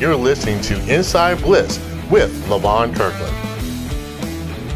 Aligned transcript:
You're 0.00 0.16
listening 0.16 0.60
to 0.62 0.94
Inside 0.94 1.40
Blitz 1.40 1.78
with 2.10 2.32
Levon 2.48 2.94
Kirkland. 2.94 3.34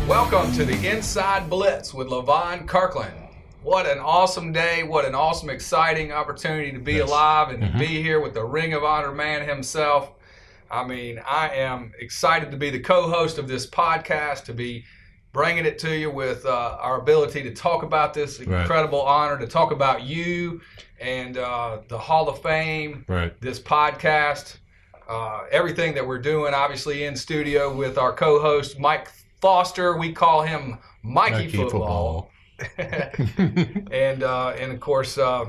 Welcome 0.08 0.52
to 0.52 0.64
the 0.64 0.88
Inside 0.88 1.50
Blitz 1.50 1.92
with 1.92 2.08
Levon 2.08 2.66
Kirkland. 2.66 3.12
What 3.62 3.86
an 3.86 3.98
awesome 3.98 4.52
day. 4.52 4.84
What 4.84 5.04
an 5.04 5.14
awesome, 5.14 5.50
exciting 5.50 6.12
opportunity 6.12 6.72
to 6.72 6.78
be 6.78 6.94
Yes. 6.94 7.08
alive 7.08 7.50
and 7.50 7.60
to 7.62 7.68
Mhm. 7.68 7.78
be 7.78 8.02
here 8.02 8.20
with 8.20 8.32
the 8.34 8.44
Ring 8.44 8.72
of 8.72 8.84
Honor 8.84 9.12
man 9.12 9.46
himself. 9.46 10.10
I 10.70 10.84
mean, 10.84 11.20
I 11.28 11.48
am 11.48 11.92
excited 11.98 12.50
to 12.52 12.56
be 12.56 12.70
the 12.70 12.80
co 12.80 13.10
host 13.10 13.38
of 13.38 13.48
this 13.48 13.66
podcast, 13.66 14.44
to 14.44 14.54
be 14.54 14.84
bringing 15.32 15.66
it 15.66 15.78
to 15.80 15.94
you 15.94 16.10
with 16.10 16.46
uh, 16.46 16.76
our 16.80 16.98
ability 17.00 17.42
to 17.42 17.50
talk 17.54 17.82
about 17.82 18.14
this 18.14 18.38
Right. 18.40 18.60
incredible 18.60 19.02
honor, 19.02 19.38
to 19.38 19.46
talk 19.46 19.72
about 19.72 20.02
you 20.02 20.60
and 21.00 21.36
uh, 21.36 21.78
the 21.88 21.98
Hall 21.98 22.28
of 22.28 22.40
Fame, 22.42 23.04
Right. 23.08 23.38
this 23.40 23.60
podcast, 23.60 24.56
uh, 25.08 25.44
everything 25.50 25.94
that 25.94 26.06
we're 26.06 26.18
doing, 26.18 26.54
obviously 26.54 27.04
in 27.04 27.16
studio 27.16 27.74
with 27.74 27.96
our 27.98 28.12
co-host 28.12 28.78
Mike 28.78 29.10
Foster. 29.40 29.96
We 29.96 30.12
call 30.12 30.42
him 30.42 30.78
Mikey, 31.02 31.48
Football, 31.56 32.30
and 32.78 34.22
uh, 34.22 34.50
and 34.50 34.72
of 34.72 34.80
course, 34.80 35.16
uh, 35.16 35.46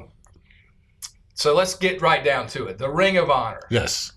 so 1.34 1.54
let's 1.54 1.76
get 1.76 2.02
right 2.02 2.24
down 2.24 2.48
to 2.48 2.68
it. 2.68 2.78
The 2.78 2.90
Ring 2.90 3.18
of 3.18 3.30
Honor. 3.30 3.62
yes. 3.70 4.14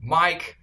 Mike, 0.00 0.58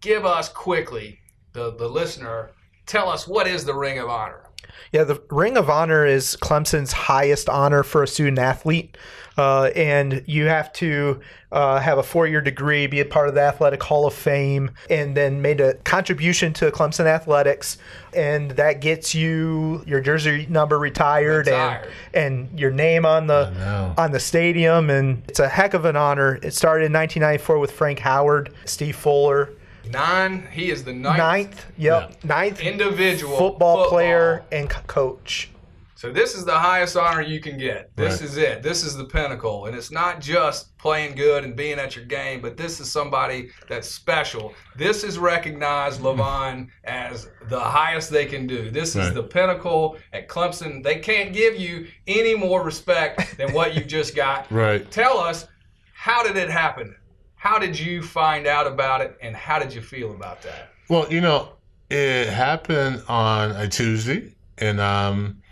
give 0.00 0.26
us 0.26 0.48
quickly 0.48 1.18
the 1.52 1.74
the 1.76 1.88
listener. 1.88 2.50
Tell 2.84 3.08
us 3.08 3.28
what 3.28 3.46
is 3.46 3.64
the 3.64 3.74
Ring 3.74 3.98
of 3.98 4.08
Honor. 4.08 4.44
Yeah, 4.92 5.04
the 5.04 5.22
Ring 5.30 5.56
of 5.56 5.70
Honor 5.70 6.04
is 6.06 6.36
Clemson's 6.40 6.92
highest 6.92 7.48
honor 7.48 7.82
for 7.82 8.02
a 8.02 8.06
student 8.06 8.38
athlete. 8.38 8.96
Uh, 9.38 9.70
and 9.74 10.22
you 10.26 10.44
have 10.44 10.72
to 10.74 11.20
uh, 11.52 11.80
have 11.80 11.96
a 11.98 12.02
four 12.02 12.26
year 12.26 12.40
degree, 12.40 12.86
be 12.86 13.00
a 13.00 13.04
part 13.04 13.28
of 13.28 13.34
the 13.34 13.40
Athletic 13.40 13.82
Hall 13.82 14.06
of 14.06 14.12
Fame, 14.12 14.70
and 14.90 15.16
then 15.16 15.40
made 15.40 15.60
a 15.60 15.74
contribution 15.74 16.52
to 16.54 16.70
Clemson 16.70 17.06
athletics. 17.06 17.78
And 18.14 18.50
that 18.52 18.80
gets 18.80 19.14
you 19.14 19.82
your 19.86 20.00
jersey 20.00 20.46
number 20.50 20.78
retired, 20.78 21.46
Retired. 21.46 21.88
And, 22.12 22.50
and 22.50 22.60
your 22.60 22.70
name 22.70 23.06
on 23.06 23.26
the 23.26 23.50
know. 23.50 23.94
on 23.96 24.12
the 24.12 24.20
stadium. 24.20 24.90
And 24.90 25.22
it's 25.28 25.40
a 25.40 25.48
heck 25.48 25.72
of 25.72 25.86
an 25.86 25.96
honor. 25.96 26.38
It 26.42 26.52
started 26.52 26.86
in 26.86 26.92
1994 26.92 27.58
with 27.58 27.72
Frank 27.72 28.00
Howard, 28.00 28.52
Steve 28.66 28.96
Fuller. 28.96 29.50
Nine. 29.90 30.46
He 30.52 30.70
is 30.70 30.84
the 30.84 30.92
ninth, 30.92 31.18
Ninth, 31.18 31.66
yep, 31.76 32.22
ninth 32.24 32.60
individual 32.60 33.36
football, 33.36 33.88
player 33.88 34.44
and 34.52 34.68
co- 34.70 34.80
coach. 34.86 35.48
So 35.94 36.10
this 36.10 36.34
is 36.34 36.44
the 36.44 36.58
highest 36.58 36.96
honor 36.96 37.22
you 37.22 37.38
can 37.40 37.56
get. 37.56 37.94
This 37.94 38.14
Right. 38.20 38.22
is 38.28 38.36
it. 38.36 38.60
This 38.64 38.82
is 38.82 38.96
the 38.96 39.04
pinnacle, 39.04 39.66
and 39.66 39.76
it's 39.76 39.92
not 39.92 40.20
just 40.20 40.76
playing 40.76 41.14
good 41.14 41.44
and 41.44 41.54
being 41.54 41.78
at 41.78 41.94
your 41.94 42.04
game, 42.06 42.40
but 42.40 42.56
this 42.56 42.80
is 42.80 42.90
somebody 42.90 43.50
that's 43.68 43.86
special. 43.88 44.52
This 44.74 45.04
is 45.04 45.16
recognized, 45.16 46.00
hmm. 46.00 46.06
Levon, 46.06 46.68
as 46.82 47.28
the 47.48 47.60
highest 47.60 48.10
they 48.10 48.26
can 48.26 48.48
do. 48.48 48.68
This 48.68 48.96
is 48.96 49.14
the 49.14 49.22
pinnacle 49.22 49.96
at 50.12 50.26
Clemson. 50.26 50.82
They 50.82 50.96
can't 50.96 51.32
give 51.32 51.54
you 51.54 51.86
any 52.08 52.34
more 52.34 52.64
respect 52.64 53.36
than 53.38 53.52
what 53.52 53.76
you 53.76 53.84
just 53.84 54.16
got. 54.16 54.46
Right. 54.50 54.90
Tell 54.90 55.18
us, 55.18 55.46
how 55.94 56.24
did 56.24 56.36
it 56.36 56.50
happen? 56.50 56.96
How 57.42 57.58
did 57.58 57.76
you 57.76 58.02
find 58.04 58.46
out 58.46 58.68
about 58.68 59.00
it, 59.00 59.18
and 59.20 59.34
how 59.34 59.58
did 59.58 59.74
you 59.74 59.82
feel 59.82 60.12
about 60.12 60.42
that? 60.42 60.68
Well, 60.88 61.12
you 61.12 61.20
know, 61.20 61.48
it 61.90 62.28
happened 62.28 63.02
on 63.08 63.50
a 63.50 63.66
Tuesday, 63.68 64.32
and 64.58 64.80
um, 64.80 65.42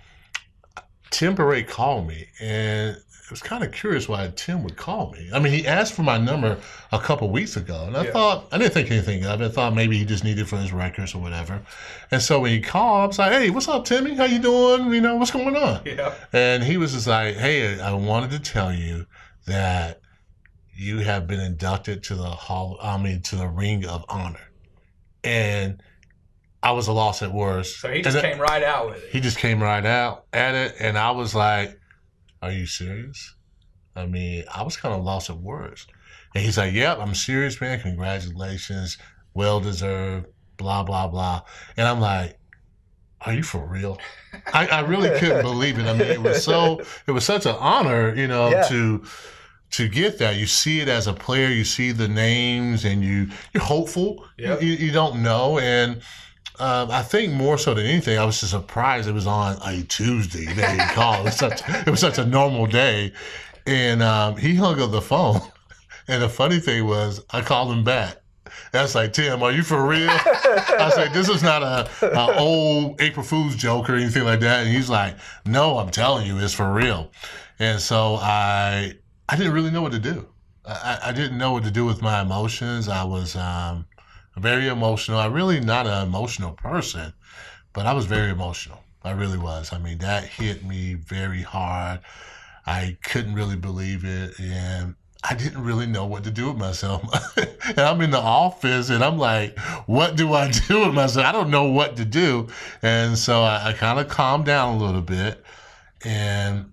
Tim 1.10 1.34
Bourret 1.34 1.66
called 1.66 2.06
me, 2.06 2.28
and 2.40 2.94
I 2.96 3.26
was 3.32 3.42
kind 3.42 3.64
of 3.64 3.72
curious 3.72 4.08
why 4.08 4.30
Tim 4.36 4.62
would 4.62 4.76
call 4.76 5.10
me. 5.10 5.30
I 5.34 5.40
mean, 5.40 5.52
he 5.52 5.66
asked 5.66 5.94
for 5.94 6.04
my 6.04 6.16
number 6.16 6.58
a 6.92 6.98
couple 7.00 7.28
weeks 7.28 7.56
ago, 7.56 7.82
and 7.88 7.96
I 7.96 8.04
Yeah. 8.04 8.12
thought 8.12 8.46
I 8.52 8.58
didn't 8.58 8.72
think 8.74 8.92
anything 8.92 9.24
of 9.26 9.42
it. 9.42 9.46
I 9.46 9.48
thought 9.48 9.74
maybe 9.74 9.98
he 9.98 10.04
just 10.04 10.22
needed 10.22 10.42
it 10.42 10.44
for 10.48 10.58
his 10.58 10.72
records 10.72 11.12
or 11.12 11.20
whatever. 11.20 11.60
And 12.12 12.22
so 12.22 12.38
when 12.38 12.52
he 12.52 12.60
called, 12.60 13.02
I 13.02 13.06
was 13.08 13.18
like, 13.18 13.32
"Hey, 13.32 13.50
what's 13.50 13.66
up, 13.66 13.84
Timmy? 13.84 14.14
How 14.14 14.26
you 14.26 14.38
doing? 14.38 14.92
You 14.92 15.00
know, 15.00 15.16
what's 15.16 15.32
going 15.32 15.56
on?" 15.56 15.80
Yeah. 15.84 16.14
And 16.32 16.62
he 16.62 16.76
was 16.76 16.92
just 16.92 17.08
like, 17.08 17.34
"Hey, 17.34 17.80
I 17.80 17.92
wanted 17.94 18.30
to 18.30 18.38
tell 18.38 18.72
you 18.72 19.06
that 19.46 20.00
you 20.80 20.98
have 20.98 21.26
been 21.26 21.40
inducted 21.40 22.02
to 22.04 22.14
the 22.14 22.24
hall. 22.30 22.78
I 22.82 22.96
mean, 22.96 23.20
to 23.22 23.36
the 23.36 23.48
Ring 23.48 23.84
of 23.86 24.04
Honor." 24.08 24.40
And 25.22 25.82
I 26.62 26.72
was 26.72 26.88
a 26.88 26.92
loss 26.92 27.22
at 27.22 27.32
words. 27.32 27.74
So 27.76 27.90
he 27.90 28.02
just 28.02 28.16
And 28.16 28.24
came 28.24 28.40
right 28.40 28.62
out 28.62 28.86
with 28.88 29.04
it. 29.04 29.10
He 29.10 29.20
just 29.20 29.38
came 29.38 29.62
right 29.62 29.84
out 29.84 30.24
at 30.32 30.54
it, 30.54 30.76
and 30.80 30.96
I 30.96 31.10
was 31.10 31.34
like, 31.34 31.78
"Are 32.42 32.50
you 32.52 32.66
serious?" 32.66 33.34
I 33.94 34.06
mean, 34.06 34.44
I 34.52 34.62
was 34.62 34.76
kind 34.76 34.94
of 34.94 35.02
lost 35.04 35.28
at 35.30 35.36
words. 35.38 35.86
And 36.34 36.44
he's 36.44 36.56
like, 36.56 36.72
"Yep, 36.72 36.98
I'm 37.00 37.14
serious, 37.14 37.60
man. 37.60 37.80
Congratulations, 37.80 38.96
well 39.34 39.60
deserved." 39.60 40.26
Blah 40.56 40.82
blah 40.84 41.08
blah. 41.08 41.42
And 41.76 41.88
I'm 41.88 42.00
like, 42.00 42.38
"Are 43.22 43.32
you 43.32 43.42
for 43.42 43.66
real?" 43.66 43.98
I, 44.52 44.66
I 44.66 44.80
really 44.80 45.10
couldn't 45.18 45.42
believe 45.42 45.78
it. 45.78 45.86
I 45.86 45.92
mean, 45.94 46.08
it 46.08 46.22
was 46.22 46.44
so 46.44 46.80
it 47.06 47.12
was 47.12 47.24
such 47.24 47.46
an 47.46 47.56
honor, 47.58 48.14
you 48.14 48.26
know, 48.26 48.50
Yeah. 48.50 48.68
to 48.68 49.04
to 49.72 49.88
get 49.88 50.18
that. 50.18 50.36
You 50.36 50.46
see 50.46 50.80
it 50.80 50.88
as 50.88 51.06
a 51.06 51.12
player, 51.12 51.48
you 51.48 51.64
see 51.64 51.92
the 51.92 52.08
names, 52.08 52.84
and 52.84 53.02
you 53.02 53.28
you're 53.52 53.62
hopeful. 53.62 54.24
Yep. 54.38 54.62
You, 54.62 54.72
you 54.72 54.92
don't 54.92 55.22
know, 55.22 55.58
and 55.58 56.00
um, 56.58 56.90
I 56.90 57.02
think 57.02 57.32
more 57.32 57.56
so 57.56 57.74
than 57.74 57.86
anything, 57.86 58.18
I 58.18 58.24
was 58.24 58.40
just 58.40 58.52
surprised 58.52 59.08
it 59.08 59.12
was 59.12 59.26
on 59.26 59.56
a 59.64 59.82
Tuesday 59.84 60.44
that 60.44 60.72
he 60.72 60.94
called. 60.94 61.20
It 61.20 61.24
was 61.24 61.36
such 61.36 61.62
it 61.68 61.90
was 61.90 62.00
such 62.00 62.18
a 62.18 62.26
normal 62.26 62.66
day, 62.66 63.12
and 63.66 64.02
um, 64.02 64.36
he 64.36 64.54
hung 64.54 64.80
up 64.80 64.90
the 64.90 65.02
phone. 65.02 65.40
And 66.08 66.20
the 66.20 66.28
funny 66.28 66.58
thing 66.58 66.86
was, 66.86 67.24
I 67.30 67.40
called 67.40 67.70
him 67.70 67.84
back. 67.84 68.16
That's 68.72 68.96
like 68.96 69.12
Tim, 69.12 69.44
are 69.44 69.52
you 69.52 69.62
for 69.62 69.86
real? 69.86 70.10
I 70.10 70.76
was 70.80 70.96
like, 70.96 71.12
this 71.12 71.28
is 71.28 71.40
not 71.40 71.62
a, 71.62 71.88
a 72.02 72.36
old 72.36 73.00
April 73.00 73.24
Fool's 73.24 73.54
joke 73.54 73.88
or 73.88 73.94
anything 73.94 74.24
like 74.24 74.40
that. 74.40 74.66
And 74.66 74.74
he's 74.74 74.90
like, 74.90 75.14
no, 75.46 75.78
I'm 75.78 75.90
telling 75.90 76.26
you, 76.26 76.36
it's 76.38 76.52
for 76.52 76.72
real. 76.72 77.12
And 77.60 77.78
so 77.80 78.16
I 78.16 78.94
I 79.30 79.36
didn't 79.36 79.52
really 79.52 79.70
know 79.70 79.82
what 79.82 79.92
to 79.92 80.00
do. 80.00 80.26
I, 80.66 80.98
I 81.04 81.12
didn't 81.12 81.38
know 81.38 81.52
what 81.52 81.62
to 81.62 81.70
do 81.70 81.84
with 81.84 82.02
my 82.02 82.20
emotions. 82.20 82.88
I 82.88 83.04
was 83.04 83.36
um, 83.36 83.86
very 84.36 84.66
emotional. 84.66 85.18
I'm 85.18 85.32
really 85.32 85.60
not 85.60 85.86
an 85.86 86.06
emotional 86.06 86.52
person, 86.52 87.12
but 87.72 87.86
I 87.86 87.92
was 87.92 88.06
very 88.06 88.30
emotional. 88.30 88.82
I 89.04 89.12
really 89.12 89.38
was. 89.38 89.72
I 89.72 89.78
mean, 89.78 89.98
that 89.98 90.24
hit 90.24 90.64
me 90.64 90.94
very 90.94 91.42
hard. 91.42 92.00
I 92.66 92.96
couldn't 93.04 93.34
really 93.34 93.56
believe 93.56 94.04
it. 94.04 94.38
And 94.40 94.96
I 95.22 95.34
didn't 95.34 95.62
really 95.62 95.86
know 95.86 96.06
what 96.06 96.24
to 96.24 96.30
do 96.32 96.48
with 96.48 96.56
myself. 96.56 97.02
and 97.36 97.78
I'm 97.78 98.00
in 98.00 98.10
the 98.10 98.18
office 98.18 98.90
and 98.90 99.04
I'm 99.04 99.16
like, 99.16 99.56
what 99.86 100.16
do 100.16 100.34
I 100.34 100.50
do 100.68 100.86
with 100.86 100.94
myself? 100.94 101.24
I 101.24 101.30
don't 101.30 101.50
know 101.50 101.64
what 101.64 101.96
to 101.98 102.04
do. 102.04 102.48
And 102.82 103.16
so 103.16 103.42
I, 103.42 103.68
I 103.68 103.72
kind 103.74 104.00
of 104.00 104.08
calmed 104.08 104.46
down 104.46 104.74
a 104.74 104.84
little 104.84 105.02
bit. 105.02 105.44
And 106.04 106.72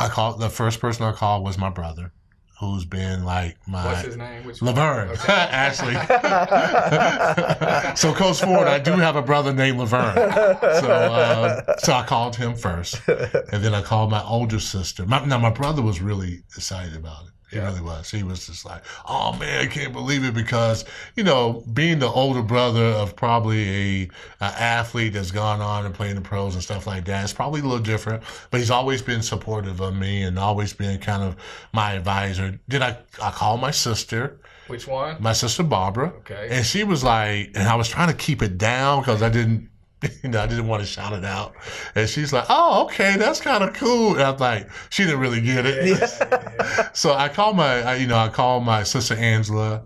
I 0.00 0.08
called 0.08 0.40
the 0.40 0.50
first 0.50 0.80
person 0.80 1.04
I 1.04 1.12
called 1.12 1.44
was 1.44 1.58
my 1.58 1.70
brother, 1.70 2.12
who's 2.58 2.84
been 2.84 3.24
like 3.24 3.56
my 3.66 3.84
What's 3.84 4.02
his 4.02 4.16
name? 4.16 4.44
Which 4.44 4.62
Laverne, 4.62 5.08
Okay. 5.10 5.32
Ashley. 5.32 5.94
so 7.96 8.12
Coach 8.14 8.40
Ford, 8.40 8.66
I 8.66 8.78
do 8.78 8.92
have 8.92 9.16
a 9.16 9.22
brother 9.22 9.52
named 9.52 9.78
Laverne. 9.78 10.14
So, 10.14 10.90
uh, 10.90 11.76
so 11.78 11.92
I 11.92 12.04
called 12.04 12.36
him 12.36 12.54
first, 12.56 13.00
and 13.08 13.62
then 13.64 13.74
I 13.74 13.82
called 13.82 14.10
my 14.10 14.22
older 14.24 14.58
sister. 14.58 15.06
My, 15.06 15.24
now 15.24 15.38
my 15.38 15.50
brother 15.50 15.82
was 15.82 16.00
really 16.00 16.42
excited 16.56 16.96
about 16.96 17.24
it. 17.26 17.32
He 17.50 17.56
Yeah. 17.56 17.64
really 17.66 17.80
was. 17.80 18.10
He 18.10 18.22
was 18.22 18.46
just 18.46 18.64
like, 18.64 18.82
"Oh 19.08 19.32
man, 19.36 19.60
I 19.62 19.66
can't 19.66 19.92
believe 19.92 20.24
it!" 20.24 20.34
Because 20.34 20.84
you 21.16 21.24
know, 21.24 21.64
being 21.72 21.98
the 21.98 22.08
older 22.08 22.42
brother 22.42 22.84
of 22.84 23.16
probably 23.16 24.02
a, 24.02 24.10
a 24.40 24.44
athlete 24.44 25.14
that's 25.14 25.30
gone 25.30 25.60
on 25.60 25.86
and 25.86 25.94
playing 25.94 26.14
the 26.16 26.20
pros 26.20 26.54
and 26.54 26.62
stuff 26.62 26.86
like 26.86 27.04
that, 27.06 27.24
it's 27.24 27.32
probably 27.32 27.60
a 27.60 27.64
little 27.64 27.78
different. 27.78 28.22
But 28.50 28.60
he's 28.60 28.70
always 28.70 29.02
been 29.02 29.22
supportive 29.22 29.80
of 29.80 29.94
me 29.96 30.22
and 30.22 30.38
always 30.38 30.72
been 30.72 30.98
kind 31.00 31.22
of 31.22 31.36
my 31.72 31.92
advisor. 31.94 32.58
Then 32.68 32.82
I 32.82 32.98
I 33.22 33.30
called 33.30 33.60
my 33.60 33.70
sister 33.72 34.38
Which 34.68 34.86
one? 34.86 35.16
my 35.20 35.32
sister 35.32 35.62
Barbara. 35.62 36.08
Okay. 36.20 36.48
And 36.50 36.64
she 36.64 36.84
was 36.84 37.02
like, 37.02 37.50
and 37.54 37.66
I 37.68 37.74
was 37.74 37.88
trying 37.88 38.08
to 38.08 38.14
keep 38.14 38.42
it 38.42 38.58
down 38.58 39.00
because 39.00 39.22
I 39.22 39.28
didn't, 39.28 39.69
you 40.22 40.30
know, 40.30 40.40
I 40.40 40.46
didn't 40.46 40.66
want 40.66 40.82
to 40.82 40.86
shout 40.86 41.12
it 41.12 41.24
out. 41.24 41.54
And 41.94 42.08
she's 42.08 42.32
like, 42.32 42.46
oh, 42.48 42.84
okay, 42.84 43.16
that's 43.16 43.40
kind 43.40 43.62
of 43.62 43.74
cool. 43.74 44.14
And 44.14 44.22
I'm 44.22 44.36
like, 44.38 44.68
she 44.90 45.04
didn't 45.04 45.20
really 45.20 45.40
get 45.40 45.66
it. 45.66 45.86
Yeah. 45.86 46.88
So 46.92 47.12
I 47.14 47.28
called 47.28 47.56
my, 47.56 47.82
I, 47.82 47.94
you 47.96 48.06
know, 48.06 48.16
I 48.16 48.28
called 48.28 48.64
my 48.64 48.82
sister 48.82 49.14
Angela. 49.14 49.82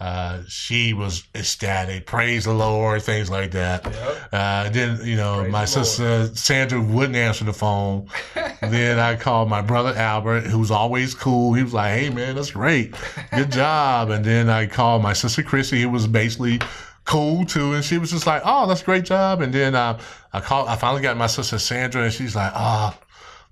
Uh, 0.00 0.42
she 0.48 0.92
was 0.92 1.24
ecstatic, 1.34 2.04
praise 2.04 2.44
the 2.44 2.52
Lord, 2.52 3.00
things 3.02 3.30
like 3.30 3.52
that. 3.52 3.84
Yep. 3.84 4.18
Uh, 4.32 4.68
then, 4.70 4.98
you 5.04 5.16
know, 5.16 5.40
Praise 5.40 5.52
my 5.52 5.64
the 5.64 5.76
Lord. 5.76 5.86
sister 5.86 6.34
Sandra 6.36 6.80
wouldn't 6.82 7.16
answer 7.16 7.44
the 7.44 7.52
phone. 7.52 8.08
then 8.60 8.98
I 8.98 9.14
called 9.16 9.48
my 9.48 9.62
brother 9.62 9.94
Albert, 9.94 10.42
who's 10.46 10.70
always 10.70 11.14
cool. 11.14 11.54
He 11.54 11.62
was 11.62 11.72
like, 11.72 11.92
hey, 11.98 12.10
man, 12.10 12.34
that's 12.34 12.50
great. 12.50 12.94
Good 13.34 13.52
job. 13.52 14.10
And 14.10 14.24
then 14.24 14.50
I 14.50 14.66
called 14.66 15.02
my 15.02 15.12
sister 15.12 15.42
Chrissy, 15.42 15.82
who 15.82 15.90
was 15.90 16.06
basically 16.06 16.60
cool 17.04 17.44
too. 17.44 17.74
And 17.74 17.84
she 17.84 17.98
was 17.98 18.10
just 18.10 18.26
like, 18.26 18.42
oh, 18.44 18.66
that's 18.66 18.82
a 18.82 18.84
great 18.84 19.04
job. 19.04 19.40
And 19.40 19.52
then 19.52 19.74
uh, 19.74 19.98
I 20.32 20.40
called, 20.40 20.68
I 20.68 20.76
finally 20.76 21.02
got 21.02 21.16
my 21.16 21.26
sister 21.26 21.58
Sandra, 21.58 22.02
and 22.02 22.12
she's 22.12 22.34
like, 22.36 22.52
oh, 22.54 22.96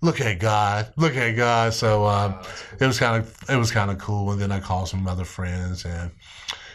look 0.01 0.21
at 0.21 0.39
God, 0.41 0.93
look 0.97 1.15
at 1.17 1.33
God. 1.33 1.73
So 1.75 2.07
um, 2.07 2.35
it 2.81 2.87
was 2.87 2.99
kind 2.99 3.23
of, 3.23 3.37
it 3.49 3.57
was 3.57 3.71
kind 3.71 3.91
of 3.91 3.99
cool. 3.99 4.33
And 4.33 4.41
then 4.41 4.51
I 4.53 4.61
called 4.61 4.89
some 4.89 5.07
other 5.07 5.25
friends 5.25 5.85
and, 5.85 6.11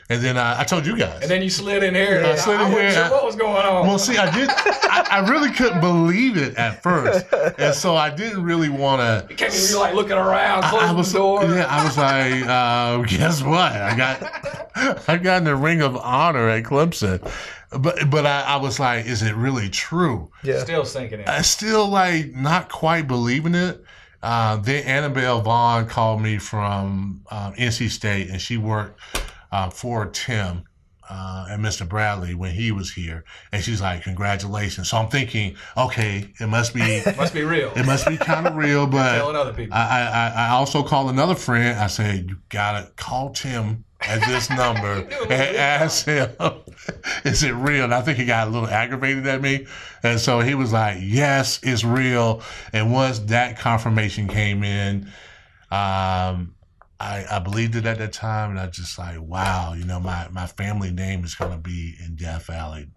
And 0.10 0.22
then 0.24 0.38
I, 0.38 0.62
I 0.62 0.64
told 0.64 0.86
you 0.86 0.96
guys. 0.98 1.22
And 1.24 1.30
then 1.30 1.42
you 1.42 1.50
slid 1.50 1.84
in 1.84 1.94
here. 1.94 2.24
I 2.26 2.32
I, 2.32 2.36
slid 2.36 2.62
in 2.62 2.68
I 2.68 2.70
here. 2.70 2.92
sure 2.92 3.10
what 3.12 3.26
was 3.26 3.36
going 3.36 3.66
on. 3.66 3.86
well, 3.86 4.00
see, 4.00 4.18
I 4.18 4.32
did. 4.34 4.50
I, 4.50 5.06
I 5.12 5.30
really 5.30 5.52
couldn't 5.52 5.82
believe 5.82 6.38
it 6.38 6.56
at 6.56 6.82
first, 6.82 7.26
and 7.60 7.76
so 7.76 7.98
I 7.98 8.10
didn't 8.10 8.42
really 8.44 8.70
want 8.70 9.02
to. 9.02 9.28
you 9.30 9.36
came 9.36 9.52
in, 9.52 9.58
you're 9.70 9.82
like 9.82 9.94
looking 9.96 10.14
around, 10.14 10.64
I, 10.64 10.70
closing 10.70 10.88
I 10.88 10.94
was 10.94 11.12
the 11.12 11.18
door. 11.20 11.44
yeah. 11.44 11.66
I 11.70 11.84
was 11.84 11.98
like, 11.98 12.48
uh, 12.48 13.18
guess 13.18 13.44
what? 13.44 13.74
I 13.74 13.98
got 13.98 14.67
I 15.08 15.18
got 15.18 15.40
in 15.40 15.44
the 15.46 15.56
Ring 15.56 15.82
of 15.82 15.96
Honor 15.98 16.50
at 16.50 16.64
Clemson, 16.64 17.20
but 17.80 18.10
but 18.10 18.26
I, 18.26 18.42
I 18.42 18.56
was 18.58 18.80
like, 18.80 19.06
is 19.06 19.22
it 19.24 19.36
really 19.36 19.70
true? 19.70 20.32
Yeah. 20.44 20.64
Still 20.64 20.86
sinking 20.86 21.22
in. 21.22 21.28
I 21.28 21.42
still 21.42 21.88
like 21.88 22.34
not 22.34 22.70
quite 22.70 23.08
believing 23.08 23.56
it. 23.56 23.84
Uh, 24.22 24.58
then 24.58 24.84
Annabelle 24.86 25.42
Vaughn 25.42 25.88
called 25.88 26.22
me 26.22 26.38
from 26.38 27.22
um, 27.30 27.54
NC 27.54 27.90
State, 27.90 28.30
and 28.30 28.42
she 28.42 28.58
worked 28.58 29.00
uh, 29.52 29.70
for 29.70 30.08
Tim 30.08 30.64
uh, 31.10 31.48
and 31.50 31.64
Mr. 31.64 31.88
Bradley 31.88 32.34
when 32.34 32.52
he 32.52 32.72
was 32.72 32.92
here, 32.92 33.24
and 33.52 33.64
she's 33.64 33.80
like, 33.82 34.04
"Congratulations!" 34.04 34.90
So 34.90 34.98
I'm 34.98 35.10
thinking, 35.10 35.56
okay, 35.78 36.34
it 36.40 36.48
must 36.48 36.74
be 36.74 37.02
Must 37.18 37.34
be 37.34 37.44
real. 37.44 37.72
it 37.76 37.86
must 37.86 38.08
be 38.08 38.18
kind 38.18 38.48
of 38.48 38.56
real, 38.56 38.88
but 38.88 39.16
Telling 39.18 39.36
other 39.36 39.54
people. 39.54 39.76
I, 39.76 40.02
I, 40.02 40.48
I 40.48 40.50
also 40.50 40.84
called 40.84 41.10
another 41.10 41.36
friend. 41.36 41.80
I 41.80 41.88
said, 41.88 42.30
you 42.30 42.38
gotta 42.50 42.92
call 42.96 43.30
Tim 43.32 43.86
at 44.02 44.26
this 44.28 44.50
number 44.50 45.08
and 45.24 45.32
ask 45.58 46.06
him, 46.06 46.30
is 47.26 47.44
it 47.44 47.52
real? 47.52 47.86
And 47.86 47.94
I 47.94 48.02
think 48.02 48.18
he 48.18 48.26
got 48.26 48.48
a 48.48 48.52
little 48.52 48.68
aggravated 48.70 49.26
at 49.28 49.42
me. 49.42 49.66
And 50.04 50.20
so 50.20 50.40
he 50.40 50.56
was 50.56 50.72
like, 50.74 50.98
yes, 51.02 51.60
it's 51.64 51.84
real. 51.84 52.42
And 52.74 52.92
once 52.94 53.20
that 53.20 53.58
confirmation 53.58 54.28
came 54.28 54.64
in, 54.64 55.06
um, 55.72 56.54
I, 57.00 57.26
I 57.30 57.40
believed 57.44 57.76
it 57.76 57.86
at 57.86 57.98
that 58.00 58.14
time. 58.14 58.52
And 58.52 58.60
I 58.60 58.68
just 58.68 58.98
like, 58.98 59.20
wow, 59.22 59.74
you 59.74 59.86
know, 59.86 60.00
my, 60.00 60.28
my 60.32 60.48
family 60.48 60.92
name 60.92 61.24
is 61.24 61.36
going 61.36 61.52
to 61.52 61.58
be 61.58 61.96
in 62.04 62.16
Death 62.16 62.48
Valley. 62.48 62.88